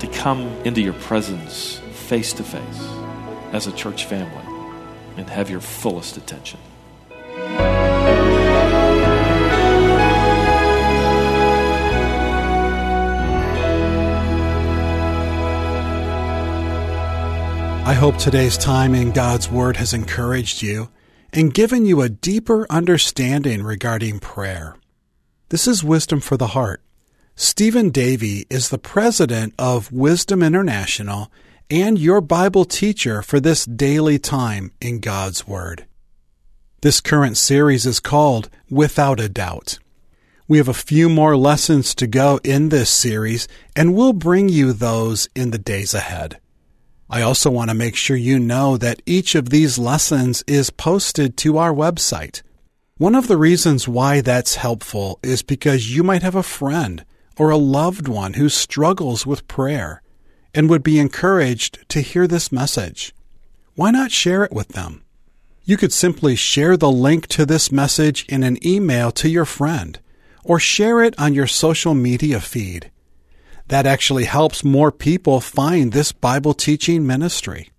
to 0.00 0.06
come 0.06 0.42
into 0.66 0.82
your 0.82 0.92
presence 0.92 1.78
face 1.92 2.34
to 2.34 2.42
face 2.42 2.88
as 3.52 3.66
a 3.66 3.72
church 3.72 4.04
family 4.04 4.44
and 5.16 5.30
have 5.30 5.48
your 5.48 5.62
fullest 5.62 6.18
attention. 6.18 6.60
I 17.86 17.94
hope 17.94 18.16
today's 18.16 18.58
time 18.58 18.96
in 18.96 19.12
God's 19.12 19.48
Word 19.48 19.76
has 19.76 19.94
encouraged 19.94 20.60
you 20.60 20.90
and 21.32 21.54
given 21.54 21.86
you 21.86 22.00
a 22.00 22.08
deeper 22.08 22.66
understanding 22.68 23.62
regarding 23.62 24.18
prayer. 24.18 24.74
This 25.50 25.68
is 25.68 25.84
Wisdom 25.84 26.18
for 26.18 26.36
the 26.36 26.48
Heart. 26.48 26.82
Stephen 27.36 27.90
Davey 27.90 28.44
is 28.50 28.70
the 28.70 28.78
president 28.78 29.54
of 29.56 29.92
Wisdom 29.92 30.42
International 30.42 31.30
and 31.70 31.96
your 31.96 32.20
Bible 32.20 32.64
teacher 32.64 33.22
for 33.22 33.38
this 33.38 33.64
daily 33.64 34.18
time 34.18 34.72
in 34.80 34.98
God's 34.98 35.46
Word. 35.46 35.86
This 36.80 37.00
current 37.00 37.36
series 37.36 37.86
is 37.86 38.00
called 38.00 38.50
Without 38.68 39.20
a 39.20 39.28
Doubt. 39.28 39.78
We 40.48 40.58
have 40.58 40.68
a 40.68 40.74
few 40.74 41.08
more 41.08 41.36
lessons 41.36 41.94
to 41.94 42.08
go 42.08 42.40
in 42.42 42.70
this 42.70 42.90
series, 42.90 43.46
and 43.76 43.94
we'll 43.94 44.12
bring 44.12 44.48
you 44.48 44.72
those 44.72 45.28
in 45.36 45.52
the 45.52 45.58
days 45.58 45.94
ahead. 45.94 46.40
I 47.08 47.22
also 47.22 47.50
want 47.50 47.70
to 47.70 47.74
make 47.74 47.94
sure 47.94 48.16
you 48.16 48.38
know 48.38 48.76
that 48.76 49.00
each 49.06 49.34
of 49.34 49.50
these 49.50 49.78
lessons 49.78 50.42
is 50.46 50.70
posted 50.70 51.36
to 51.38 51.58
our 51.58 51.72
website. 51.72 52.42
One 52.98 53.14
of 53.14 53.28
the 53.28 53.36
reasons 53.36 53.86
why 53.86 54.20
that's 54.20 54.56
helpful 54.56 55.20
is 55.22 55.42
because 55.42 55.94
you 55.94 56.02
might 56.02 56.22
have 56.22 56.34
a 56.34 56.42
friend 56.42 57.04
or 57.38 57.50
a 57.50 57.56
loved 57.56 58.08
one 58.08 58.34
who 58.34 58.48
struggles 58.48 59.24
with 59.26 59.46
prayer 59.46 60.02
and 60.54 60.68
would 60.68 60.82
be 60.82 60.98
encouraged 60.98 61.88
to 61.90 62.00
hear 62.00 62.26
this 62.26 62.50
message. 62.50 63.14
Why 63.74 63.90
not 63.90 64.10
share 64.10 64.42
it 64.42 64.52
with 64.52 64.68
them? 64.68 65.04
You 65.64 65.76
could 65.76 65.92
simply 65.92 66.34
share 66.34 66.76
the 66.76 66.90
link 66.90 67.26
to 67.28 67.44
this 67.44 67.70
message 67.70 68.24
in 68.28 68.42
an 68.42 68.64
email 68.66 69.12
to 69.12 69.28
your 69.28 69.44
friend 69.44 70.00
or 70.42 70.58
share 70.58 71.02
it 71.02 71.14
on 71.18 71.34
your 71.34 71.46
social 71.46 71.94
media 71.94 72.40
feed. 72.40 72.90
That 73.68 73.86
actually 73.86 74.24
helps 74.24 74.64
more 74.64 74.92
people 74.92 75.40
find 75.40 75.92
this 75.92 76.12
Bible 76.12 76.54
teaching 76.54 77.06
ministry. 77.06 77.70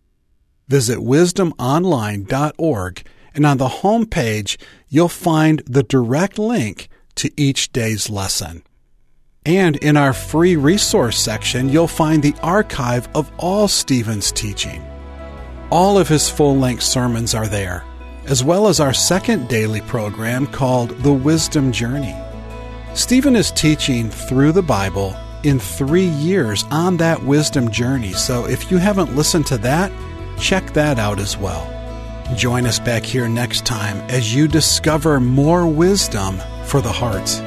Visit 0.67 1.00
wisdomonline.org 1.00 3.04
and 3.34 3.45
on 3.45 3.58
the 3.58 3.67
home 3.67 4.06
page 4.06 4.60
you'll 4.89 5.08
find 5.08 5.62
the 5.65 5.84
direct 5.84 6.38
link 6.38 6.89
to 7.15 7.32
each 7.38 7.71
day's 7.71 8.10
lesson. 8.10 8.63
And 9.45 9.78
in 9.78 9.95
our 9.95 10.12
free 10.12 10.58
resource 10.58 11.17
section, 11.17 11.69
you'll 11.69 11.88
find 11.88 12.21
the 12.21 12.36
archive 12.43 13.08
of 13.15 13.32
all 13.38 13.69
Stephen's 13.69 14.34
teaching. 14.34 14.86
All 15.69 15.97
of 15.97 16.10
his 16.10 16.30
full 16.30 16.58
length 16.58 16.84
sermons 16.84 17.34
are 17.34 17.47
there, 17.47 17.86
as 18.26 18.43
well 18.43 18.67
as 18.67 18.82
our 18.82 18.93
second 18.93 19.47
daily 19.47 19.80
program 19.82 20.47
called 20.47 20.89
The 21.02 21.13
Wisdom 21.13 21.71
Journey. 21.71 22.15
Stephen 22.93 23.38
is 23.38 23.52
teaching 23.52 24.10
through 24.10 24.52
the 24.52 24.62
Bible 24.62 25.15
in 25.43 25.60
three 25.60 26.08
years 26.08 26.65
on 26.71 26.97
that 26.97 27.23
wisdom 27.23 27.69
journey. 27.71 28.13
So 28.13 28.45
if 28.45 28.71
you 28.71 28.78
haven't 28.78 29.15
listened 29.15 29.45
to 29.47 29.58
that, 29.60 29.91
check 30.39 30.73
that 30.73 31.00
out 31.00 31.19
as 31.19 31.38
well. 31.38 31.73
Join 32.36 32.65
us 32.65 32.80
back 32.80 33.04
here 33.04 33.30
next 33.30 33.65
time 33.65 33.97
as 34.10 34.36
you 34.36 34.47
discover 34.47 35.19
more 35.19 35.65
wisdom 35.65 36.39
for 36.65 36.82
the 36.82 36.91
heart. 36.91 37.41